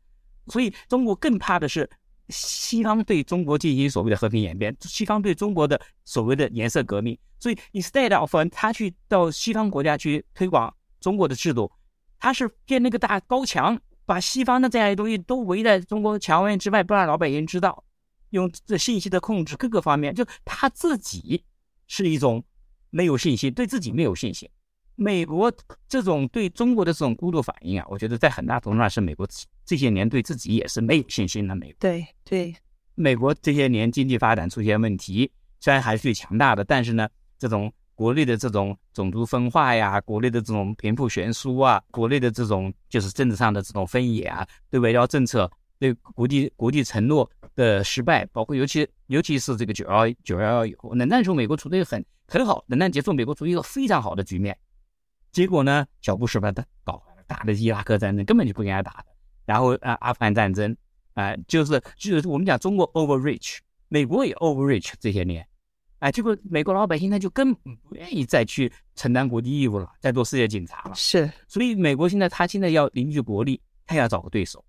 [0.46, 1.88] 所以，中国更怕的是
[2.28, 7.16] 西方对中国进行所谓的和平演变，西方对中国的所谓的颜色革命。
[7.38, 11.70] 所以，instead of 他去到西方国家去推广中国的制度，
[12.18, 17.84] 他是建那个大高墙，把西方的这样东西都围在中国墙外之外，不让老百姓知道，
[18.30, 21.44] 用这信息的控制各个方面，就他自己
[21.86, 22.42] 是一种
[22.90, 24.48] 没有信心，对自己没有信心。
[24.94, 25.52] 美国
[25.88, 29.26] 这种对中国的这种孤独反应啊，我觉得在很大程度上是美国
[29.64, 31.56] 这些年对自己也是没有信心的。
[31.56, 32.54] 美对对，
[32.94, 35.30] 美国这些年经济发展出现问题，
[35.60, 37.08] 虽然还是最强大的，但是呢，
[37.38, 45.50] 这种国内的这种种族分化呀，国内的这种贫富悬殊啊，国内的这种就是政治上的这种分野啊，对外交政策、
[45.82, 54.56] 对国际国际承诺的失败，包括尤其尤其是这个九幺九幺幺以后，冷战时候美国处的一个很很好，冷战结束美国处于一个非常好的局面。
[55.32, 55.84] 结果呢？
[56.00, 59.06] 小布什把他搞打的伊拉克战争根本就不应该打的，
[59.44, 60.76] 然后啊，阿富汗战争，
[61.14, 63.58] 啊，就是就是我们讲中国 overreach，
[63.88, 65.44] 美国也 overreach 这些年，
[65.98, 70.94] 哎，结果美国老百姓他就根本不愿意再去承担国际义务了，再做世界警察了。
[70.94, 74.64] 是，所以美国现在他现在要凝聚国力，他要找个对手，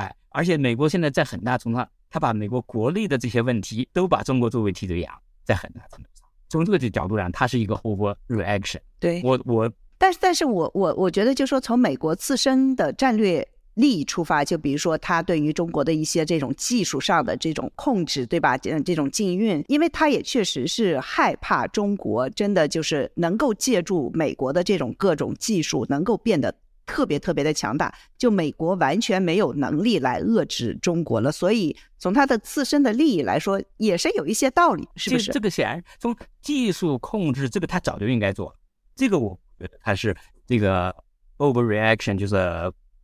[0.00, 8.78] 哎，而且美国现在在很大程度上，他把美国国内的这些问题都把中国作为替罪羊，在很大程度上，从这个角度上，它是一个 overreaction。
[8.98, 9.70] 对我我。
[9.98, 18.56] 但是，但是我我我觉得，就说从美国自身的战略利益出发，就比如说他对于中国的一些这种技术上的这种控制，对吧？
[18.56, 26.54] 这这种禁运，因为他也确实是害怕中国真的就是能够借助美国的这种各种技术，能够变得
[26.90, 31.30] 特别特别的强大，就美国完全没有能力来遏制中国了。
[31.30, 35.30] 所以，从它的自身的利益来说，也是有一些道理，是不是？
[35.30, 38.54] 这个显然从技术控制，这个他早就应该做，
[38.96, 39.38] 这个我。
[39.60, 40.16] 觉得他是
[40.46, 40.90] 这个
[41.36, 42.34] overreaction，就是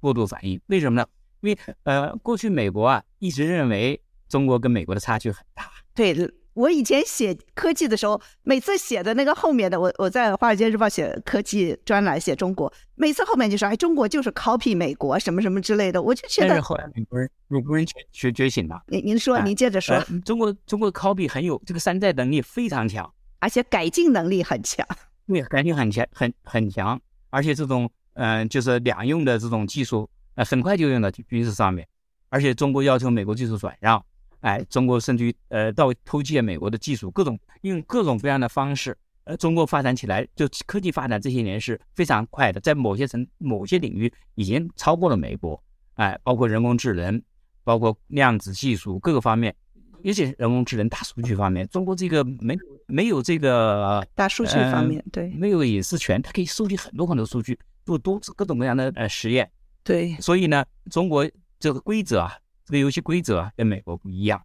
[0.01, 0.59] 过度反应。
[0.69, 1.07] 为什么呢？
[1.43, 5.71] 因为呃，过去美国啊一直认为中国跟美国的差距很大。
[5.95, 6.15] 对
[6.57, 16.01] 我以前写科技的时候，每次写的那个后面的，我我在《华尔街日报》写科技专栏写中国，每次后面就说哎，中国就是 copy 美国什么什么之类的。
[16.01, 18.83] 我就觉得，但是后来美国人美国人觉觉觉醒了。
[18.89, 20.03] 您您说，您接着说。
[20.25, 24.87] 中国中国 copy 很有这个山寨能力非常强，而且改进能力很强。
[25.27, 26.99] 对，改进很强，很很强，
[27.29, 31.87] 而且这种，嗯，就是两用的这种技术，呃，很快就用到军事上面，
[32.31, 34.03] 而且中国要求美国技术转让，
[34.47, 45.61] 哎，中国甚至于，呃，到偷窃美国的技术，各种用各种各样的方式，呃，中国发展起来，就科技发展这些年是非常快的，在某些层、某些领域已经超过了美国，
[45.95, 47.21] 哎，包括人工智能，
[47.65, 49.53] 包括量子技术各个方面。
[50.03, 59.51] 尤其是人工智能、大数据方面，中国这个没没有这个大数据方面，对，没有隐私权，它可以收集很多很多数据，做多各种各样的呃实验。
[59.83, 61.29] 对，所以呢，中国
[61.59, 62.33] 这个规则啊，
[62.67, 64.43] 这个游戏规则跟美国不一样，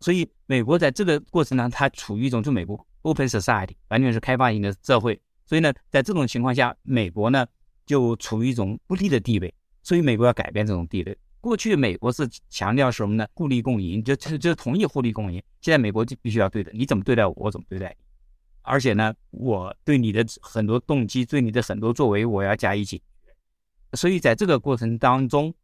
[0.00, 7.46] 所以美国在这个过程呢，它处于一种就美国 open society，完全是开放型的社会，所以呢，在这种情况下，美国呢
[7.86, 9.52] 就处于一种不利的地位，
[9.82, 11.18] 所以美国要改变这种地位。
[11.40, 13.26] 过去美国是强调什么呢？
[13.34, 15.42] 互利共赢，就就就同意互利共赢。
[15.60, 18.04] 现在美国就必须要对的，你怎么对待我，我怎么对待你。
[18.62, 23.96] 而且呢，我对你的很多动机，对你的很多作为，我要加以警觉。
[23.96, 25.54] 所以在这个过程当中，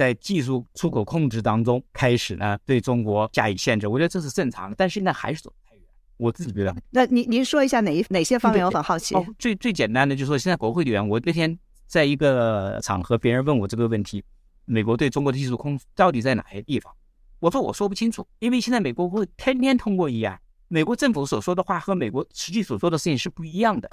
[0.00, 3.86] 在技术出口控制当中，开始呢对中国加以限制。
[3.86, 5.84] 我觉得这是正常的，但是现在还是走太远。
[6.16, 6.74] 我自己觉得。
[6.88, 8.64] 那您您说一下哪一哪些方面？
[8.64, 9.14] 我很好奇。
[9.38, 14.24] 最最简单的就是说，现在国会议员，我那天在一个场合，别人问我这个问题。
[14.64, 16.90] 美国对中国的技术控到底在哪些地方？
[17.38, 23.90] 我说我说不清楚，因为现在美国会天天通过议案，美国政府所说的话和美国实际所做的事情是不一样的。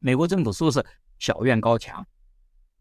[0.00, 0.84] 美国政府说是
[1.18, 2.06] 小院高墙，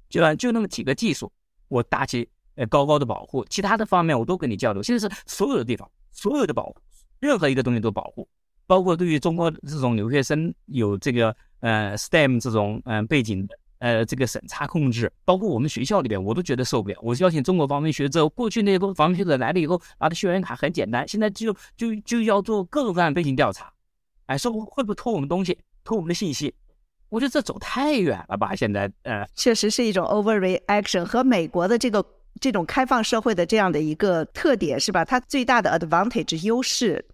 [0.10, 1.32] 就就那么几个技术，
[1.70, 4.82] 我搭起呃高高的保护，其他的方面我都跟你交流。
[4.84, 6.76] 现在是所有的地方，所有的保护，
[7.20, 8.28] 任何一个东西都保护，
[8.68, 13.58] 包括对于中国这种留学生有这个呃 STEM 这种嗯背景的。
[13.80, 16.98] 呃，这个审查控制，包括我们学校里边，我都觉得受不了。
[17.02, 23.70] 我邀请中国访问学者，过去那些访问学者来了以后，拿的学员卡很简单，现在就就就要做各种各样背景调查，
[24.28, 26.54] 哎，说会不会偷我们东西，偷我们的信息？
[27.10, 28.56] 我觉得这走太远了吧？
[28.56, 32.02] 现在，呃，确实是一种 overreaction 和美国的这个
[32.40, 35.04] 这种开放社会的这样的一个特点，是吧？
[35.06, 37.06] 它最大的 advantage 优势。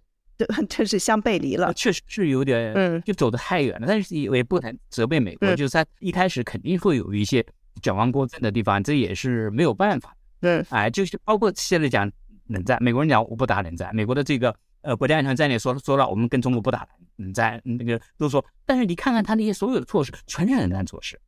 [0.70, 3.86] 这 是相背离了，确实是有点，嗯，就走得太远了。
[3.86, 7.44] 但是也不能责备美国，就是他一开始肯定会有一些
[7.82, 10.16] 矫枉过正的地方，这也是没有办法。
[10.40, 12.10] 嗯，哎，就是包括现在讲
[12.46, 18.42] 冷战，美国人讲我不打冷战，美国的这个呃国家安全战略说说了，我们跟中国不打冷战，那个都说。
[18.64, 21.20] 但是你看看他那些所有的措施，全是冷战措施，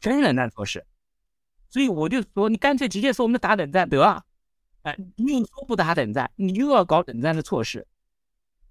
[0.00, 0.84] 全是冷战措施。
[1.70, 4.24] 所以我就说，你干脆直接说我们打冷战得了。
[4.82, 7.86] 哎，你又说不打冷战，你又要搞冷战的措施。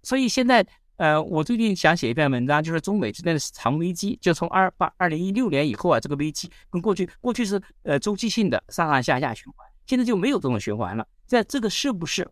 [0.03, 11.05] 所以现在，呃，我最近想写一篇文章，就是中美之间的长危机，就从二八二零一六年以后啊，这个危机跟过去过去是呃周期性的上上下下循环，现在就没有这种循环了。
[11.25, 12.27] 在这个是不是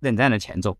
[0.00, 0.76] 冷战的前奏？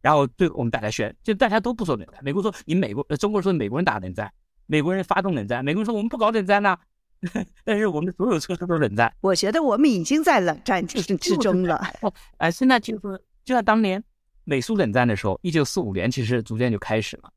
[0.00, 2.18] 然后对我们大家选，就大家都不说冷战。
[2.24, 4.32] 美国说你美国，呃，中国说美国人打冷战，
[4.66, 6.78] 美国人发动冷战，美国人说我们不搞冷战了，
[7.64, 9.14] 但是我们的所有措施都是冷战。
[9.20, 11.80] 我觉得我们已经在冷战之之中了。
[12.38, 14.02] 哎，现在就是就像当年。
[14.44, 17.32] 美苏冷战的时候，一九四五年其实逐渐就开始了，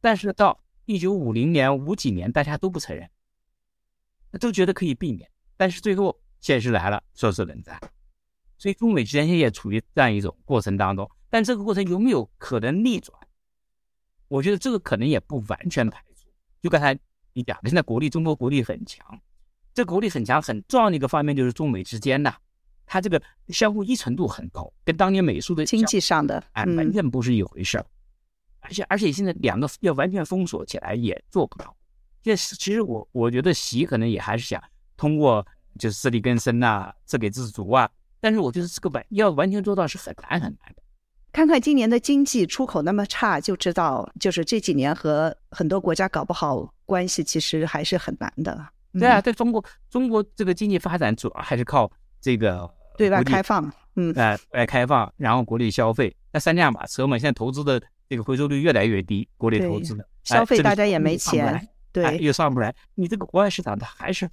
[0.00, 3.10] 但是到一九五零年五几年，大家都不承认，
[4.38, 7.76] 都觉得可以避免，但是最后现实来了，说是冷战，
[8.56, 13.18] 所以中美之间现在处于这样一种过程当中，但这个过程有没有可能逆转？
[14.28, 16.28] 我觉得这个可能也不完全排除。
[16.62, 16.96] 就刚才
[17.38, 19.06] 你讲的，现在国力，中国国力很强，
[19.72, 22.34] 这国力很强，很重要的一个方面就是中美之间呐。
[22.84, 27.86] 它这个相互依存度很高，跟当年美苏的经济上的哎完全不是一回事儿，
[28.58, 31.76] 而且而且现在两个要完全封锁起来也做不到。
[32.22, 34.60] 这其实我我觉得习可能也还是想
[34.96, 35.46] 通过
[35.78, 37.88] 就是自力更生呐，自给自足啊，
[38.20, 40.82] 但是我觉得这个完要完全做到是很难很难的。
[41.30, 48.66] 看看今年的经济出口那么差，就知道就是这几年和很多国家搞不好关系，其实还是很难的。
[48.94, 52.68] 对啊，在中国中国这个经济发展主要还是靠这个。
[52.96, 64.28] 对外开放，嗯，哎，外开放，然后国内消费，那三驾马车嘛，现在投资的这个回收率越来越低，国内投资的消费大家也没钱，对，又上不来，你这个国外市场它还是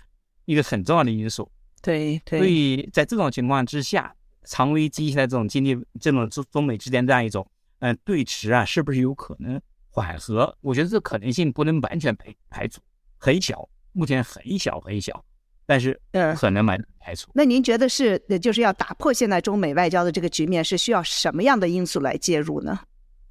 [0.45, 1.47] 一个很重要的因素，
[1.84, 2.39] 对对。
[2.39, 4.12] 所以在这种情况之下，
[4.45, 7.47] 长危机现在这种经济这种中中美之间这样一种
[7.82, 9.62] 嗯对峙啊，是不是有可能
[9.96, 10.54] 缓和？
[10.60, 12.82] 我觉得这可能性不能完全排排除，
[13.18, 15.24] 很小，目前很小很小。
[15.66, 17.32] 但是，嗯，可能蛮排除。
[17.34, 22.78] 那您觉得是，就是要打破现在中美外交的这个局面，是需要什么样的因素来介入呢？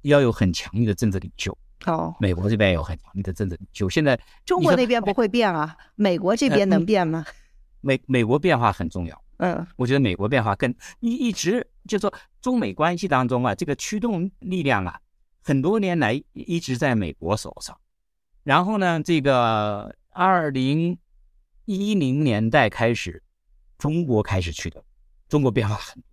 [0.01, 1.55] 要有很强力的政治领袖。
[1.85, 3.87] 哦，美国这边有很强力的政治领袖。
[3.87, 7.23] 现在中国那边不会变啊，美国这边能变吗？
[7.79, 9.21] 美美国变化很重要。
[9.37, 12.11] 嗯，我觉得美国变化更一一直就说
[12.41, 14.99] 中美关系当中啊，这个驱动力量啊，
[15.45, 17.79] 很多年来一直在美国手上。
[18.43, 20.97] 然后呢，这个二零。
[21.67, 23.23] 一零年代开始，
[23.79, 24.83] 中国开始去的，
[25.27, 26.07] 中国变化很多，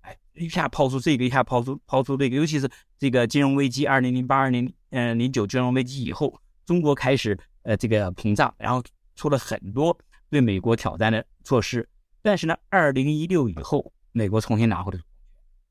[0.00, 2.68] 哎，一下抛出这个，一下抛出抛出那个，尤其是
[2.98, 8.82] 这个金融危机，二零零八、二零嗯零九金融危机以后，中国开始呃这个膨胀，然后
[9.14, 9.96] 出了很多
[10.28, 11.88] 对美国挑战的措施。
[12.20, 14.98] 但是呢，二零一六以后，美国重新拿回了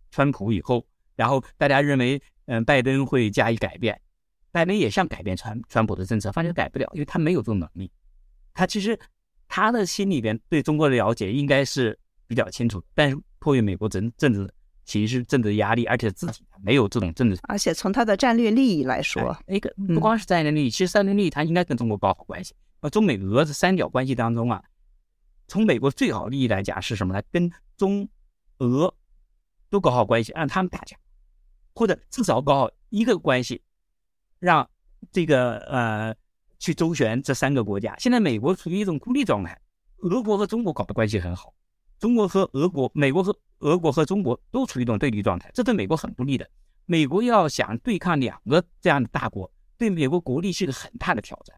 [0.09, 0.87] 川普以后，
[1.17, 4.01] 然后大家认为嗯拜登会加以改变，
[4.51, 7.89] 拜登也想改变川川普的政策，发现改不了，因为他没有这种能力，
[8.53, 8.99] 他其实。
[9.49, 22.53] 他的心里边对中国的了解应该是比较清楚，但是迫于美国政政治其实政治压力，而且自己没有这种政治，而且从他的战略利益来说，一个不光是战略利益，其实战略利益他应该跟中国搞好关系。
[22.81, 24.61] 呃，中美俄这三角关系当中啊，
[25.47, 27.23] 从美国最好利益来讲是什么呢？
[27.31, 28.05] 跟中
[28.57, 28.93] 俄
[29.69, 30.97] 都搞好关系，让他们打架，
[31.77, 33.61] 或者至少搞好一个关系，
[34.39, 34.67] 让
[35.11, 36.15] 这个呃
[36.57, 37.95] 去周旋这三个国家。
[37.99, 39.55] 现在美国处于一种孤立状态，
[39.97, 41.53] 俄国和中国搞的关系很好，
[41.99, 46.49] 中国和俄国、美国和俄国和中国都处于一种对立状态，这对美国很不利的。
[46.87, 51.55] 美国要想对抗两个这样的大国，对美国国力是个很大的挑战。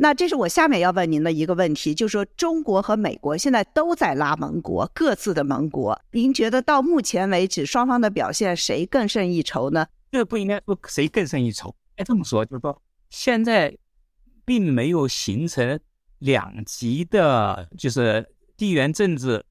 [0.00, 9.88] 那这是我下面要问您的一个问题，就是说中国和美国现在都在拉盟国，各自的盟国，您觉得到目前为止双方的表现谁更胜一筹呢？
[10.12, 12.80] 这不应该说谁更胜一筹，哎，这么说就是说
[13.10, 13.76] 现在
[14.44, 15.80] 并没有形成
[16.20, 18.24] 两极的，就是
[18.56, 19.44] 地缘政治、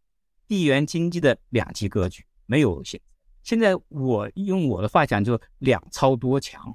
[0.48, 3.02] 地缘经济的两极格局，没有现。
[3.44, 6.74] 现在我用我的话讲，就是两超多强。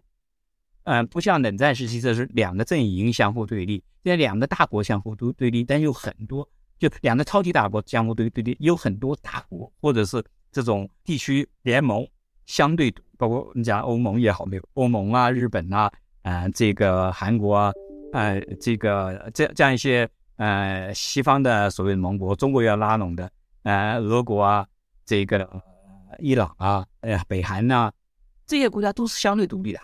[0.85, 12.05] 嗯，不像冷战时期，这是两个阵营相互对立，现在两个大国相互都对立，但有很多就两个超级大国相互对对立，有很多大国或者是这种地区联盟
[12.47, 15.89] 相对，包括你讲欧盟也好，没有欧盟啊、日本啊、
[16.23, 17.73] 啊这个韩国啊、
[18.13, 23.31] 呃这个这这样一些呃西方的所谓的盟国，中国要拉拢的，
[23.63, 24.67] 呃俄国啊、
[25.05, 25.49] 这个
[26.19, 27.93] 伊朗啊、呃北韩呐，
[28.45, 29.81] 这些国家都是相对独立的。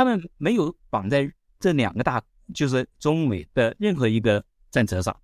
[0.00, 2.22] 他们没有绑在这两个大，
[2.54, 5.14] 就是中美的任何一个战车上，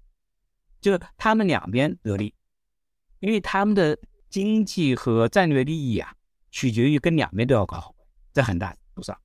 [0.82, 2.34] 就是他们两边得利，
[3.20, 3.98] 因为他们的
[4.28, 6.12] 经济和战略利益啊，
[6.50, 7.94] 取决于跟两边都要搞好，
[8.34, 9.18] 在很大程度上，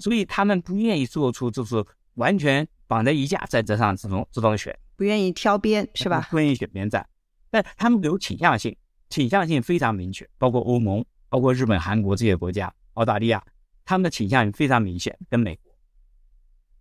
[0.00, 1.76] 所以他们不愿意做出就是
[2.14, 6.26] 完全绑在一架战车上这种这种选，不愿意挑边是吧？
[6.28, 7.08] 不愿意选边站，
[7.50, 8.76] 但他们有倾向性，
[9.10, 13.40] 倾向性非常明确，包括欧盟、包括日本、韩国这些国家，澳大利亚。
[13.88, 15.72] 他们的倾向非常明显，跟美国，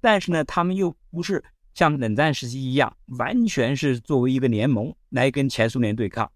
[0.02, 1.42] 但是呢，他们又不是
[1.74, 6.30] 像冷战时期一样，完全是作为一个联盟来跟前苏联对抗。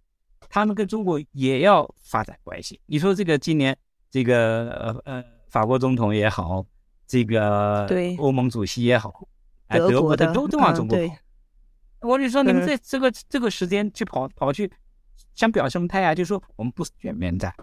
[0.48, 2.80] 他们跟中国也要发展关系。
[2.86, 3.78] 你说这个今年
[4.10, 6.66] 这个呃呃法国总统也好，
[7.06, 9.28] 这个对欧盟主席也好，
[9.68, 11.16] 哎，德国的都都往中国跑。
[12.08, 14.72] 我就说你们在这个这个时间去跑跑去，
[15.36, 16.16] 想表什么态啊？
[16.16, 17.54] 就说我们不是全面战。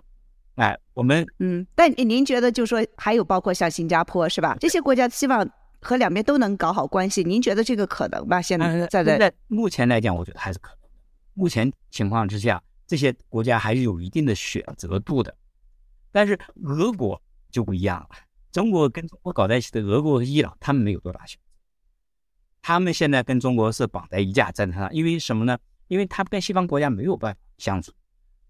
[0.59, 4.57] 哎，我们嗯，但您觉得，就说还有包括像新加坡是吧？
[4.59, 5.49] 这些国家希望
[5.81, 8.43] 和两边都能搞好关系，您觉得这个可能吧？
[8.43, 10.91] 现在在在目前来讲，我觉得还是可能。
[11.35, 15.33] 目前情况之下，这些国家还是有一定的选择度的。
[16.11, 18.09] 但是俄国就不一样了，
[18.51, 21.53] 中国跟中国搞在一起的俄国和伊朗，他们没有多大选择。
[22.63, 25.57] 他们现在跟中国是绑在一架战车上，因为什么呢？
[25.87, 27.93] 因为他们跟西方国家没有办法相处，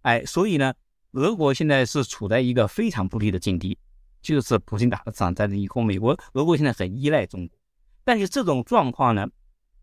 [0.01, 0.73] 哎，所以呢。
[1.13, 3.79] 俄国现在是处在一个非常不利的境地，
[4.21, 7.59] 就是普京打了场战争以后，美国、俄国现在很依赖中国，
[8.05, 9.27] 但是这种状况呢，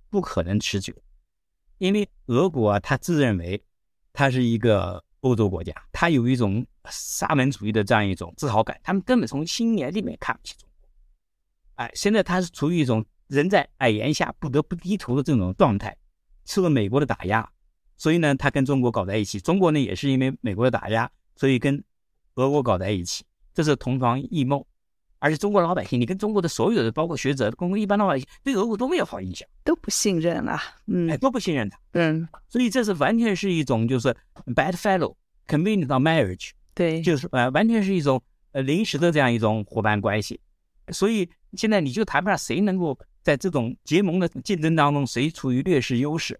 [0.10, 0.94] 不可能持久，
[1.80, 3.62] 因为俄国啊，他自认为
[4.14, 10.90] 他是一个欧洲国家，他有一种沙门主义的这样一种自豪感，他们根本从心眼里面看不起中国。
[11.84, 15.98] 哎，现在他是处于一种人在矮檐下不得不低头的这种状态，
[16.46, 17.52] 受了美国的打压。
[17.98, 21.84] 所以呢，他跟中国搞在一起，中国呢也是因为美国的打压，所以跟
[22.36, 23.24] 俄国搞在一起，
[23.54, 24.64] 这是同床异梦。
[25.20, 34.16] 而且中国老百姓，你跟中国的所有的，包括学者、公共一般老百姓，对俄国都没有好印象，都不信任啊，嗯，哎，都不信任他，嗯，所以这是完全是一种就是
[34.54, 35.16] bad fellow
[35.48, 38.22] convenient marriage，对，就是呃，完全是一种
[38.52, 40.40] 呃临时的这样一种伙伴关系。
[40.90, 46.40] 所以现在你就谈不上谁能够在这种结盟的竞争当中谁处于劣势优势。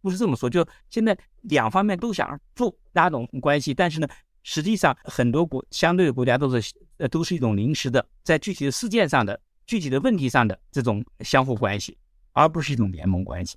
[0.00, 4.06] 不是这么说，就现在两方面都想做拉拢关系，但是呢，
[4.44, 11.98] 实际上很多国相对的国家都是呃都是一种临时的，在具体的事件上的、具体的问题上的这种相互关系，
[12.32, 13.56] 而不是一种联盟关系。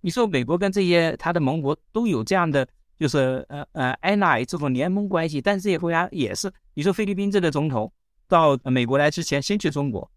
[0.00, 7.92] 你说美国跟这些他的盟国都有这样的，就是呃呃 ally 这种联盟关系，但是这些国家也是，你说菲律宾这个总统
[8.28, 10.08] 到美国来之前先去中国，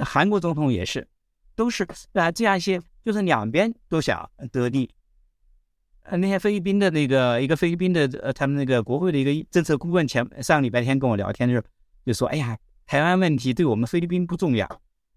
[0.00, 1.08] 韩国总统也是，
[1.56, 2.80] 都是啊这样一些。
[3.04, 4.88] 就是两边都想得利，
[6.04, 11.66] 呃，那些菲律宾的那个一个菲律宾的呃，他们那个国会的一个政策顾问前上礼拜天跟我聊天的时候
[12.04, 14.68] 就说：“哎呀，台湾问题对我们菲律宾不重要，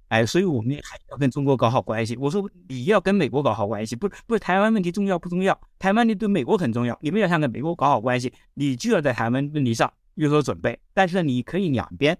[0.10, 5.60] 哎，所以我们还要跟中国搞好关系。”我说：“你要跟美国搞好关系，不不是台湾问题重要不重要？
[5.80, 10.80] 台湾你对美国很重要，你们要想跟美国搞好关系，你就要在台湾问题上有所准备。
[10.94, 12.18] 但是，你可以两边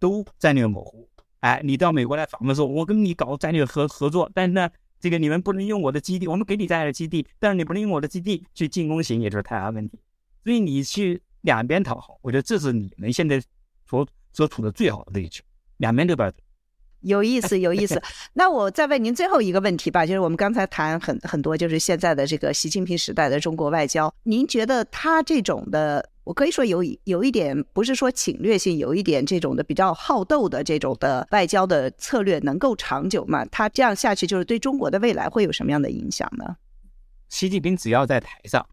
[0.00, 1.08] 都战略模糊，
[1.40, 4.68] 哎，你到美国来访问的时候，我跟你搞战略合合作，但是呢。”
[5.02, 9.98] 这个你们不能用我的基地，我们给你在的基地，但是你不能用我的基地去进攻型，也就是台湾问题。
[10.44, 13.42] 所以你去两边讨好，我觉得这是你们现在
[13.84, 15.42] 所所处的最好的位置，
[15.78, 16.32] 两边都不要
[17.00, 18.00] 有意思，有意思。
[18.32, 33.44] 那我再问您最后一个问题吧，就是我们刚才谈很很多，就是现在的这个习近平时代的中国外交，您觉得他这种的，我可以说有有一点不是说侵略性，有一点这种的比较好斗的这种的外交的策略能够长久吗？
[33.46, 36.56] 他这样下去，就是对中国的未来会有什么样的影响呢？
[37.28, 38.64] 习近平只要在台上，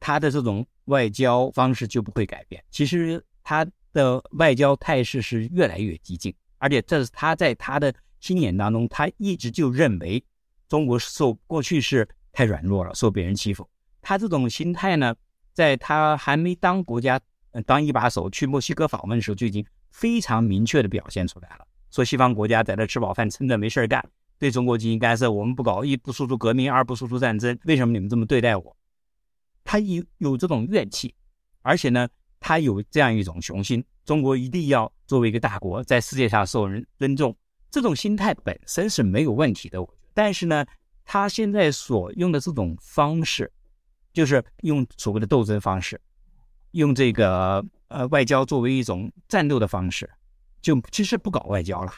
[0.00, 2.62] 他的这种外交方式就不会改变。
[2.70, 6.34] 其实他的外交态势是越来越激进。
[6.58, 10.22] 而且这是他在他的心眼当中，他一直就认为
[10.68, 13.68] 中国受过去是太软弱了，受别人欺负。
[14.02, 15.14] 他这种心态呢，
[15.52, 17.20] 在他还没当国家
[17.66, 21.66] 当一把手去墨西哥访问的时候，就已经非常明确的表现出来了。
[21.90, 24.04] 说西方国家在那吃饱饭撑着没事干，
[24.38, 28.76] 对中国进行干涉，我们不搞，一不输出革命，二不输出战争，为什么你们这么对待我？
[29.64, 31.14] 他有有这种怨气，
[31.62, 33.84] 而且呢，他有这样一种雄心。
[34.04, 37.36] 中国一定要作为一个大国，在世界上受人尊重，
[37.70, 39.78] 这种心态本身是没有问题的。
[40.14, 40.64] 但是呢，
[41.04, 43.52] 他现在所用的这种方式，
[44.12, 46.00] 就是用所谓的斗争方式，
[46.72, 50.08] 用这个呃外交作为一种战斗的方式，
[50.60, 51.92] 就其实不搞外交了。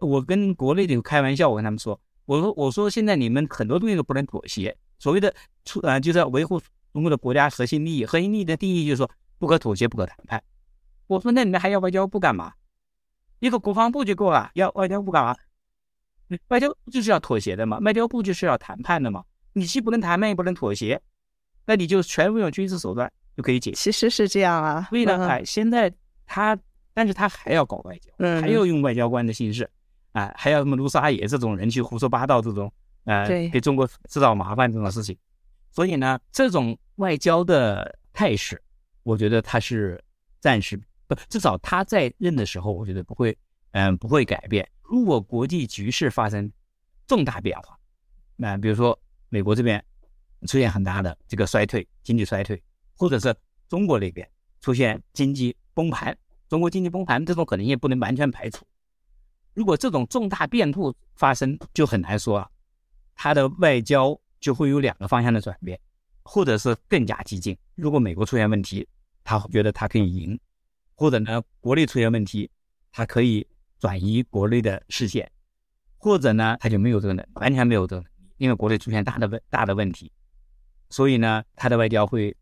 [0.00, 5.34] 我跟国内的开玩笑，我跟他们说，我说我说现在你们很多东西都不能妥协，所谓的
[5.64, 6.60] 出呃就是要维护
[6.92, 10.42] 中国的国家核心利益，核心利益的定义就是说不可妥协，不可谈判。
[11.06, 12.52] 我说那你们还要外交部干嘛？
[13.40, 15.36] 一个国防部就够了，要外交部干嘛？
[16.48, 19.24] 外交就是要妥协的嘛，外交部就是要谈判的嘛。
[19.52, 21.00] 你既不能谈判，也不能妥协，
[21.70, 23.76] 那你就全部用军事手段就可以解决。
[23.76, 24.88] 其实是这样啊。
[24.90, 25.88] 所以呢，哎，现在
[26.26, 26.58] 他，
[26.92, 28.10] 但是他还要搞外交，
[28.40, 29.70] 还要用外交官的形式，
[30.10, 32.72] 啊，还要什么卢沙野这种人去胡说八道这种，
[33.04, 35.16] 呃，给中国制造麻烦这种事情。
[35.70, 38.60] 所以呢，这种外交的态势，
[39.04, 40.02] 我觉得他是
[40.40, 41.14] 暂时不。
[41.28, 43.38] 至少他在任的时候，我觉得不会，
[43.70, 44.68] 嗯，不会改变。
[44.82, 46.50] 如果国际局势发生
[47.06, 47.78] 重大变化，
[48.34, 48.98] 那比如说
[49.28, 49.80] 美国这边
[50.46, 52.62] 出现很大的这个衰退，经济衰退，
[52.96, 53.34] 或者是
[53.68, 54.28] 中国那边
[54.60, 56.16] 出现经济崩盘，
[56.48, 58.66] 中国经济崩盘这种可能性不能完全排除。
[59.54, 62.50] 如果这种重大变故发生，就很难说啊，
[63.14, 65.78] 他的外交就会有两个方向的转变，
[66.22, 67.56] 或者是更加激进。
[67.74, 68.86] 如果美国出现问题，
[69.24, 70.38] 他觉得他可以赢。
[70.94, 72.50] 或者呢，国内出现问题，
[72.92, 73.46] 他可以
[73.78, 75.26] 转移国内的视线；
[75.96, 80.12] 或者呢，他就没有这个能，完全没有这个能力，因为国内出现大的问大的问题，
[80.90, 82.36] 所以呢，他的外交会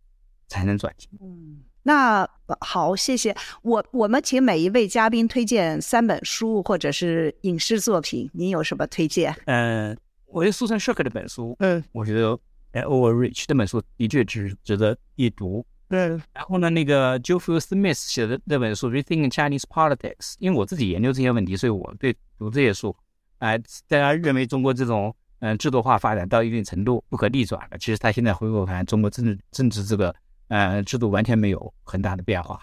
[0.49, 1.09] 产生转型。
[1.21, 2.29] 嗯，那
[2.61, 3.85] 好，谢谢我。
[3.93, 9.35] 我们请每一位嘉宾推荐三本书或者是影视作品，您有什么推荐？
[9.47, 9.97] 嗯，
[10.27, 12.33] 我觉得苏珊·舍克这本书，嗯，我觉得
[12.73, 15.65] 《Overreach》这本书的确值值得一读。
[15.89, 22.95] 对，然后呢，那个 Joseph Smith 写的那本书《Rethinking Chinese Politics》，因为我自己研究这些问题，所以我对读这些书，
[23.39, 30.15] 哎，大家认为中国这种嗯制度化发展到一定程度不可逆转了，其实他现在回过看，中国政治政治这个
[30.49, 32.61] 呃制度完全没有很大的变化。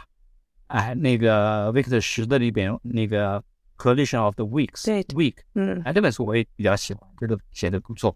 [0.68, 3.42] 哎，那个 Victor 十的里边那个
[3.78, 8.16] Collision of the Weeks，对，Week，嗯，哎，这本书我也比较喜欢，觉得写的不错。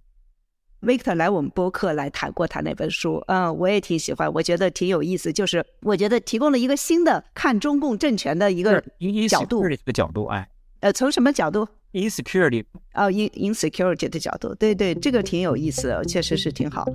[0.81, 8.81] Victor 来我们播客来谈过他那本书，嗯，我也挺喜欢，我觉得挺有意思，就是我觉得提供了一个新的看中共政权的一个
[9.29, 10.49] 角度的角度，哎，
[10.79, 12.63] 呃，从什么角度？insecurity，
[12.93, 16.85] 哦，in insecurity 的角度，对对，这个挺有意思的，确实是挺好。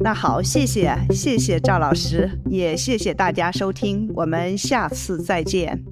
[0.00, 5.84] 那好，谢谢谢谢赵老师，也谢谢大家收听，我们下次再见。